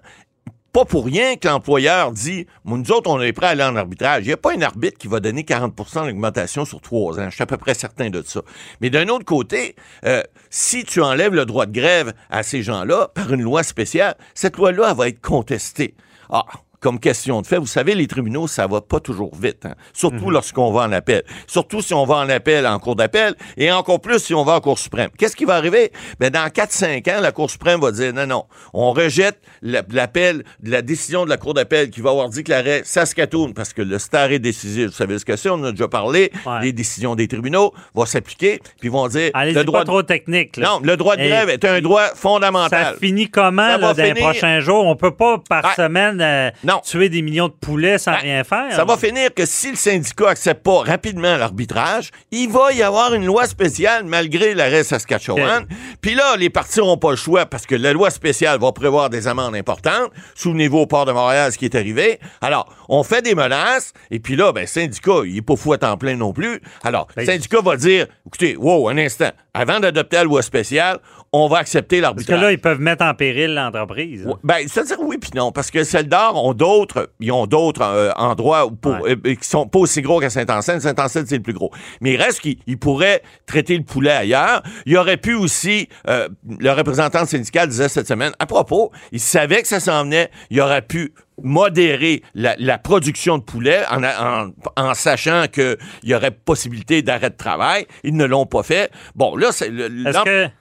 [0.72, 4.24] Pas pour rien que l'employeur dit, nous autres, on est prêt à aller en arbitrage.
[4.24, 7.28] Il n'y a pas un arbitre qui va donner 40% d'augmentation sur trois ans.
[7.28, 8.42] Je suis à peu près certain de ça.
[8.80, 13.10] Mais d'un autre côté, euh, si tu enlèves le droit de grève à ces gens-là
[13.14, 15.94] par une loi spéciale, cette loi-là, va être contestée.
[16.30, 16.44] Ah,
[16.80, 17.58] comme question de fait.
[17.58, 19.74] Vous savez, les tribunaux, ça va pas toujours vite, hein.
[19.92, 20.32] surtout Mhm.
[20.32, 21.22] lorsqu'on va en appel.
[21.46, 24.54] Surtout si on va en appel en cour d'appel et encore plus si on va
[24.54, 25.10] en cour suprême.
[25.18, 25.92] Qu'est-ce qui va arriver?
[26.18, 30.42] Ben, dans 4-5 ans, la cour suprême va dire non, non, on rejette la- l'appel,
[30.62, 33.82] la décision de la cour d'appel qui va avoir dit que l'arrêt Saskatoon, parce que
[33.82, 36.62] le stare décisif, vous savez ce que c'est, on en a déjà parlé, Ouais.
[36.62, 39.84] les décisions des tribunaux vont s'appliquer, puis ils vont dire Allez, le c'est droit pas
[39.86, 40.56] trop technique.
[40.56, 40.66] là.
[40.68, 42.94] Non, le droit de Et grève est un droit fondamental.
[42.94, 44.86] Ça finit comment Ça là, va dans les prochains jours?
[44.86, 46.80] On peut pas par semaine euh, Non.
[46.80, 48.72] tuer des millions de poulets sans Ben, rien faire.
[48.72, 53.12] Ça va finir que si le syndicat accepte pas rapidement l'arbitrage, il va y avoir
[53.14, 55.66] une loi spéciale malgré l'arrêt Saskatchewan.
[56.00, 59.10] Puis là, les partis n'auront pas le choix parce que la loi spéciale va prévoir
[59.10, 60.10] des amendes importantes.
[60.34, 62.20] Souvenez-vous au port de Montréal ce qui est arrivé.
[62.40, 65.72] Alors, on fait des menaces et puis là, ben, le syndicat, il est pas fou
[65.72, 66.60] à temps plein non plus.
[66.84, 70.98] Alors, le Ben, syndicat va dire, écoutez, wow, un instant, avant d'adopter la loi spéciale,
[71.32, 72.40] on va accepter Parce que l'arbitrage.
[72.42, 74.26] là, ils peuvent mettre en péril l'entreprise.
[74.26, 77.82] Ouais, Ben, c'est-à-dire oui puis non, parce que celles d'or ont d'autres, ils ont d'autres
[77.82, 79.16] euh, endroits pour, Ouais.
[79.24, 80.80] euh, qui sont pas aussi gros qu'à Saint-Anselme.
[80.80, 81.70] Saint-Anselme, c'est le plus gros.
[82.00, 84.62] Mais il reste qu'ils ils pourraient traiter le poulet ailleurs.
[84.86, 86.28] Il aurait pu aussi, euh,
[86.58, 90.60] le représentant syndical disait cette semaine, à propos, il savait que ça s'en venait, il
[90.60, 96.30] aurait pu modérer la, la production de poulet en, en, en sachant qu'il y aurait
[96.30, 97.86] possibilité d'arrêt de travail.
[98.04, 98.90] Ils ne l'ont pas fait.
[99.14, 99.88] Bon, là, c'est le-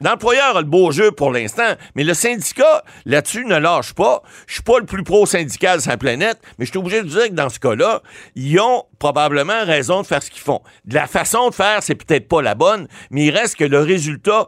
[0.02, 4.22] L'employeur a le beau jeu pour l'instant, mais le syndicat, là-dessus, ne lâche pas.
[4.48, 7.28] Je suis pas le plus pro-syndical sur la planète, mais je suis obligé de dire
[7.30, 8.02] que dans ce cas-là,
[8.36, 10.62] ils ont probablement raison de faire ce qu'ils font.
[10.92, 14.48] La façon de faire, c'est peut-être pas la bonne, mais il reste que le résultat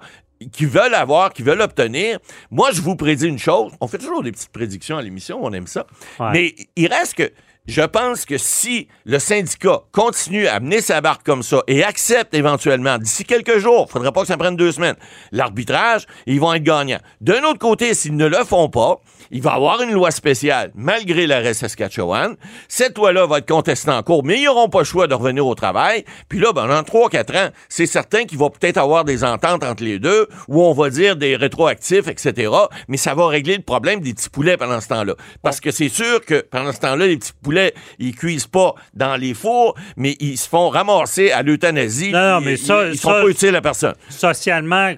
[0.52, 2.20] qu'ils veulent avoir, qu'ils veulent obtenir.
[2.50, 3.72] Moi, je vous prédis une chose.
[3.82, 5.86] On fait toujours des petites prédictions à l'émission, on aime ça.
[6.20, 6.32] Ouais.
[6.34, 7.32] Mais il reste que
[7.68, 12.34] je pense que si le syndicat continue à mener sa barque comme ça et accepte
[12.34, 14.96] éventuellement, d'ici quelques jours, il faudrait pas que ça prenne deux semaines,
[15.32, 17.00] l'arbitrage, ils vont être gagnants.
[17.22, 19.00] D'un autre côté, s'ils ne le font pas,
[19.30, 22.36] il va y avoir une loi spéciale malgré l'arrêt Saskatchewan.
[22.68, 25.46] Cette loi-là va être contestée en cours, mais ils n'auront pas le choix de revenir
[25.46, 26.04] au travail.
[26.30, 29.84] Puis là, ben, dans 3-4 ans, c'est certain qu'il va peut-être avoir des ententes entre
[29.84, 32.52] les deux où on va dire des rétroactifs, etc.
[32.88, 35.14] Mais ça va régler le problème des petits poulets pendant ce temps-là.
[35.44, 37.61] Parce que c'est sûr que pendant ce temps-là, les petits poulets,
[38.00, 42.12] ils cuisent pas dans les fours, mais ils se font ramasser à l'euthanasie.
[42.12, 43.96] Non, non, Ils- mais ça- ils, ils sont ça- pas utiles à personne.
[44.10, 44.94] Socialement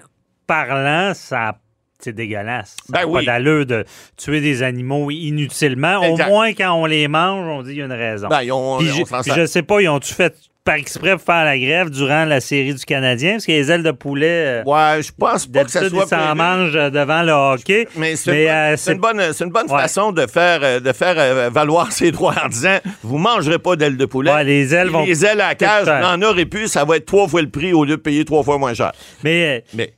[0.46, 1.56] parlant, ça
[2.00, 2.76] c'est dégueulasse.
[2.86, 3.24] Ça Ben oui.
[3.24, 3.84] pas d'allure de
[4.18, 6.02] tuer des animaux inutilement.
[6.02, 6.26] Exact.
[6.26, 8.28] Au moins, quand on les mange, on dit qu'il y a une raison.
[8.28, 10.34] Ben, ils ont- Puis on je, puis je sais pas, ils ont-tu fait
[10.64, 13.32] par exprès pour faire la grève durant la série du Canadien?
[13.32, 16.08] Parce que les ailes de poulet, euh, Ouais, je pense pas que ça soit ils
[16.08, 17.86] s'en mangent euh, devant le hockey.
[17.96, 19.80] Mais c'est une, bonne- euh, une bonne, c'est une bonne Ouais.
[19.82, 24.06] façon de faire, de faire valoir ses droits en disant vous mangerez pas d'ailes de
[24.06, 24.32] poulet.
[24.32, 26.00] Ouais, les ailes vont Les ailes à cage, cher.
[26.00, 28.42] n'en aurait plus, ça va être trois fois le prix au lieu de payer trois
[28.42, 28.92] fois moins cher.
[29.22, 29.92] Mais Mais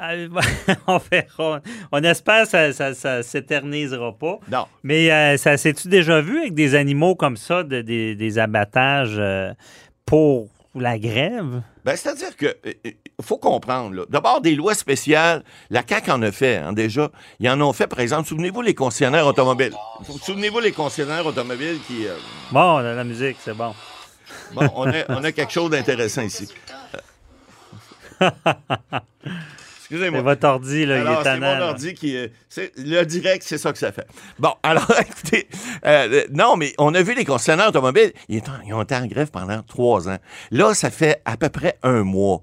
[0.86, 1.60] on verra.
[1.92, 4.38] On espère que ça, ça, ça s'éternisera pas.
[4.50, 4.64] non.
[4.82, 9.16] Mais euh, ça s'est-tu déjà vu avec des animaux comme ça, de- des, des abattages
[9.18, 9.52] euh,
[10.10, 11.62] pour la grève?
[11.84, 12.90] Ben, c'est-à-dire que euh, euh,
[13.22, 14.06] faut comprendre.
[14.08, 17.10] D'abord, des lois spéciales, la CAQ en a fait hein, déjà.
[17.40, 19.72] Ils en ont fait, par exemple, souvenez-vous les concessionnaires automobiles.
[20.22, 22.06] Souvenez-vous les concessionnaires automobiles qui.
[22.06, 22.14] euh,
[22.52, 23.72] Bon, la, la musique, c'est bon.
[24.54, 26.48] bon, on a, on a quelque chose d'intéressant ici.
[29.90, 30.22] C'est Excusez-moi.
[30.22, 31.66] votre ordi, là, il est c'est tannant, mon là.
[31.70, 32.16] ordi qui.
[32.48, 34.06] c'est- le direct, c'est ça que ça fait.
[34.38, 35.48] Bon, alors, écoutez,
[35.84, 39.06] euh, euh, non, mais on a vu les concessionnaires automobiles, ils, ils ont été en
[39.06, 40.18] grève pendant trois ans.
[40.52, 42.42] Là, ça fait à peu près un mois.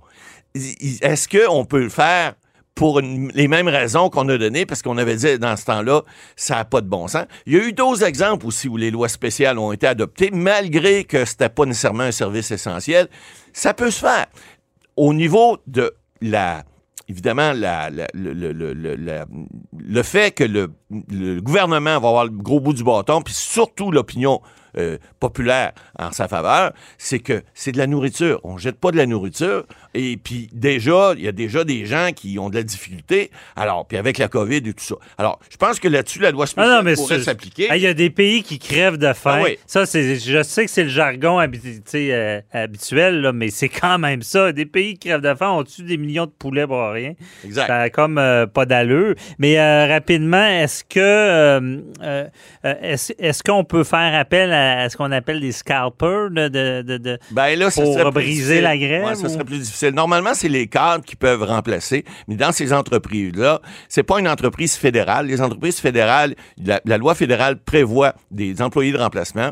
[0.55, 2.33] Est-ce qu'on peut le faire
[2.75, 6.01] pour une- les mêmes raisons qu'on a données, parce qu'on avait dit dans ce temps-là,
[6.35, 7.25] ça n'a pas de bon sens.
[7.45, 11.03] Il y a eu d'autres exemples aussi où les lois spéciales ont été adoptées, malgré
[11.03, 13.07] que c'était pas nécessairement un service essentiel.
[13.53, 14.27] Ça peut se faire.
[14.95, 16.63] Au niveau de la
[17.07, 18.53] évidemment, la- le, le-
[20.03, 20.71] fait que le,
[21.09, 24.41] le gouvernement va avoir le gros bout du bâton, puis surtout l'opinion
[24.77, 28.39] euh, populaire en sa faveur, c'est que c'est de la nourriture.
[28.43, 29.65] On jette pas de la nourriture.
[29.93, 33.31] Et puis déjà, il y a déjà des gens qui ont de la difficulté.
[33.55, 34.95] Alors, puis avec la COVID et tout ça.
[35.17, 37.67] Alors, je pense que là-dessus, la loi Ah spéciale non, mais pourrait s'appliquer.
[37.69, 39.37] Ah, Il y a des pays qui crèvent de faim.
[39.39, 39.57] Ah oui.
[39.65, 43.97] Ça, c'est, je sais que c'est le jargon habi- euh, habituel, là, mais c'est quand
[43.97, 44.51] même ça.
[44.51, 47.13] Des pays qui crèvent de faim, on tue des millions de poulets pour rien?
[47.43, 47.67] Exact.
[47.67, 49.15] Ça comme euh, pas d'allure.
[49.39, 49.57] Mais
[49.87, 51.81] rapidement, est-ce que
[52.63, 57.19] est-ce, est-ce qu'on peut faire appel à à, ce qu'on appelle des scalpers de, de,
[57.31, 59.05] Ben là, ça pour briser la grève?
[59.05, 59.91] Ouais, ça serait plus difficile.
[59.91, 64.75] Normalement, c'est les cadres qui peuvent remplacer, mais dans ces entreprises-là, c'est pas une entreprise
[64.75, 65.27] fédérale.
[65.27, 69.51] Les entreprises fédérales, la, la loi fédérale prévoit des employés de remplacement.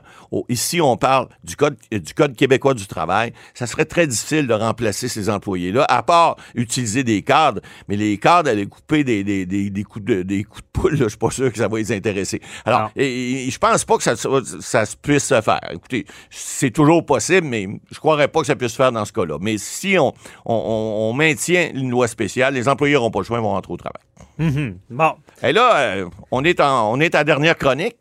[0.50, 3.34] Ici, on parle du code, du code québécois du travail.
[3.54, 7.62] Ça serait très difficile de remplacer ces employés-là, à part utiliser des cadres.
[7.88, 10.94] Mais les cadres, aller couper des, des, des, des coups de, des coups de poule,
[10.94, 12.42] là, je suis pas sûr que ça va les intéresser.
[12.66, 15.60] Alors, et, et je pense pas que ça, ça, ça se puisse se faire.
[15.72, 19.14] Écoutez, c'est toujours possible, mais je croirais pas que ça puisse se faire dans ce
[19.14, 19.38] cas-là.
[19.40, 20.14] Mais si on,
[20.46, 23.78] on, maintient une loi spéciale, les employés n'auront pas le choix, ils vont rentrer au
[23.78, 24.02] travail.
[24.40, 24.80] Mhm.
[24.90, 25.14] Bon.
[25.44, 27.98] Et là, euh, on, est en, on est à dernière chronique.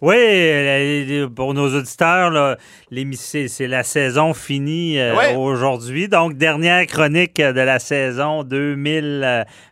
[0.00, 2.56] Oui, euh, pour nos auditeurs,
[3.16, 5.34] c'est la saison finie euh, Ouais.
[5.34, 6.06] aujourd'hui.
[6.08, 8.44] Donc, dernière chronique de la saison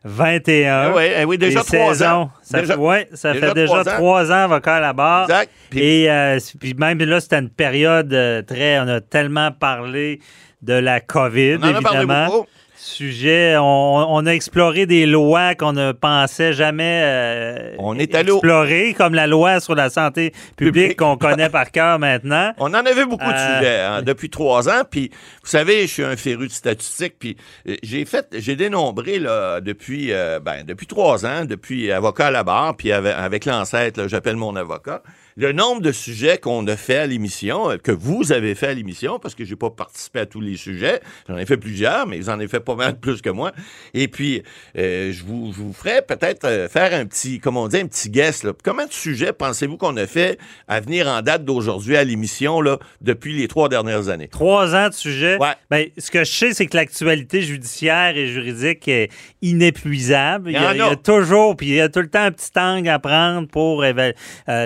[0.04, 0.90] 2021.
[0.90, 2.30] Eh oui, eh oui, déjà trois saisons, ans.
[2.42, 4.44] Ça, Déjà- fait, ouais, ça déjà fait déjà trois ans.
[4.44, 5.24] avocat à la barre.
[5.30, 5.50] Exact.
[5.70, 8.80] Puis- Et euh, puis même là, c'était une période euh, très.
[8.80, 10.20] On a tellement parlé
[10.62, 12.26] de la COVID, on en a parlé évidemment.
[12.26, 12.46] beaucoup.
[12.78, 18.30] Sujet, on, on a exploré des lois qu'on ne pensait jamais euh, On est allé
[18.30, 22.52] au- explorer, comme la loi sur la santé publique qu'on connaît par cœur maintenant.
[22.58, 24.82] On en avait beaucoup de Euh, sujets hein, depuis trois ans.
[24.90, 25.10] Puis,
[25.42, 27.18] vous savez, je suis un féru de statistiques.
[27.18, 27.36] Puis,
[27.68, 32.30] euh, j'ai fait, j'ai dénombré là, depuis, euh, ben, depuis trois ans, depuis avocat à
[32.30, 35.02] la barre, puis avec, avec l'ancêtre, j'appelle mon avocat,
[35.36, 38.74] le nombre de sujets qu'on a fait à l'émission, euh, que vous avez fait à
[38.74, 41.00] l'émission, parce que j'ai pas participé à tous les sujets.
[41.28, 43.52] J'en ai fait plusieurs, mais vous en avez fait pas mal plus que moi.
[43.92, 44.42] Et puis,
[44.78, 47.86] euh, je vous, je vous ferai peut-être euh, faire un petit, comment on dit, un
[47.86, 48.44] petit guess.
[48.44, 48.52] Là.
[48.64, 52.78] Combien de sujets pensez-vous qu'on a fait à venir en date d'aujourd'hui à l'émission là,
[53.02, 54.28] depuis les trois dernières années?
[54.28, 55.36] Trois ans de sujet.
[55.38, 55.52] Ouais.
[55.70, 59.10] Ben, ce que je sais, c'est que l'actualité judiciaire et juridique est
[59.42, 60.50] inépuisable.
[60.50, 60.96] Il y en il y a a.
[60.96, 63.82] toujours, puis il y a tout le temps un petit angle à prendre pour.
[63.82, 64.12] euh,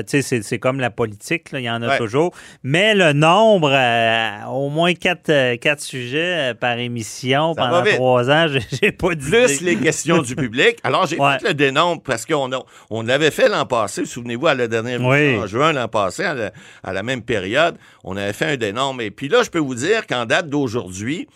[0.08, 1.98] tu sais, c'est comme la politique, là, il y en a Ouais.
[1.98, 2.32] toujours.
[2.62, 7.82] Mais le nombre, euh, au moins quatre, euh, quatre sujets euh, par émission Ça pendant
[7.84, 8.46] trois ans,
[8.80, 9.44] j'ai- pas d'idée.
[9.46, 10.78] Plus les questions du public.
[10.84, 11.38] Alors, j'ai Ouais.
[11.40, 12.50] fait le dénombre parce qu'on
[12.90, 14.04] on l'avait fait l'an passé.
[14.04, 15.36] Souvenez-vous, à la dernière Oui.
[15.38, 16.52] en juin l'an passé, à la,
[16.84, 19.00] à la même période, on avait fait un dénombre.
[19.02, 21.26] Et puis là, je peux vous dire qu'en date d'aujourd'hui,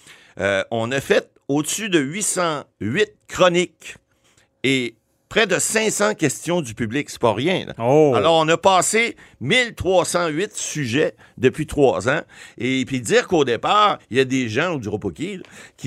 [0.40, 3.96] euh, on a fait au-dessus de 808 chroniques
[4.62, 4.94] et
[5.34, 7.10] près de 500 questions du public.
[7.10, 7.66] C'est pas rien.
[7.66, 7.74] là.
[7.80, 8.12] Oh.
[8.14, 12.22] Alors, on a passé 1308 sujets depuis trois ans.
[12.58, 15.40] Et puis dire qu'au départ, il y a des gens, on ne dira pas qui,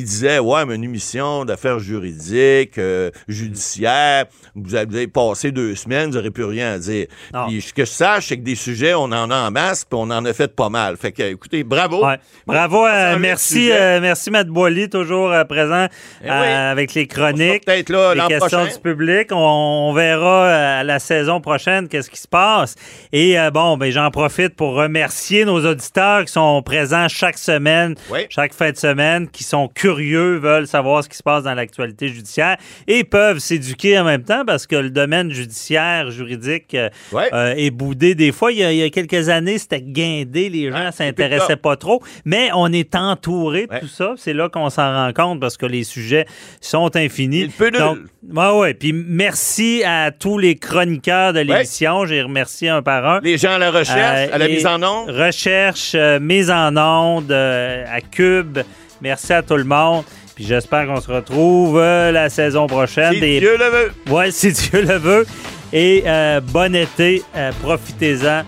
[0.03, 6.17] disaient Ouais, mais une émission d'affaires juridiques, euh, judiciaires, vous avez, passé deux semaines, vous
[6.17, 7.07] n'aurez plus rien à dire.
[7.47, 9.97] Puis ce que je sache, c'est que des sujets, on en a en masse, puis
[9.99, 10.95] on en a fait pas mal.
[10.97, 12.05] Fait que, écoutez, bravo.
[12.05, 12.17] Ouais.
[12.45, 15.87] Bravo, euh, 308 merci, euh, merci Matt Boily, toujours euh, présent
[16.23, 16.31] Eh oui.
[16.31, 17.65] avec les chroniques.
[17.65, 18.73] peut-être là les questions prochain.
[18.73, 19.29] du public.
[19.31, 22.75] On, on verra à la saison prochaine qu'est-ce qui se passe.
[23.11, 27.95] Et euh, bon, ben j'en profite pour remercier nos auditeurs qui sont présents chaque semaine,
[28.11, 28.21] Oui.
[28.29, 32.07] chaque fin de semaine, qui sont curieux, veulent savoir ce qui se passe dans l'actualité
[32.09, 37.53] judiciaire et peuvent s'éduquer en même temps parce que le domaine judiciaire, juridique euh, euh,
[37.55, 38.15] est boudé.
[38.15, 40.79] Des fois, il y a, il y a quelques années, c'était guindé, les gens Ah,
[40.79, 44.13] plus le s'intéressaient pas trop, mais on est entouré de tout ça.
[44.17, 46.25] C'est là qu'on s'en rend compte parce que les sujets
[46.61, 47.41] sont infinis.
[47.41, 47.99] Il peut Donc,
[48.33, 48.73] ouais, ouais.
[48.73, 52.05] Puis merci à tous les chroniqueurs de l'émission.
[52.05, 53.19] J'ai remercié un par un.
[53.27, 55.09] Les gens à la recherche, Euh, à la mise en onde?
[55.09, 58.59] Recherche, euh, mise en onde, euh, à Cube.
[59.01, 60.05] Merci à tout le monde.
[60.33, 63.11] Puis j'espère qu'on se retrouve euh, la saison prochaine.
[63.15, 63.91] Si Des- Dieu le veut.
[64.13, 65.25] Ouais, si Dieu le veut.
[65.73, 68.43] Et euh, bon été, euh, profitez-en.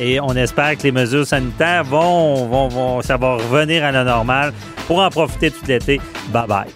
[0.00, 4.02] Et on espère que les mesures sanitaires vont, vont, vont, ça va revenir à la
[4.02, 4.54] normale
[4.86, 6.00] pour en profiter tout l'été.
[6.28, 6.70] Bye bye.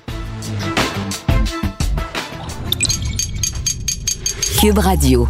[4.61, 5.27] Cube Radio.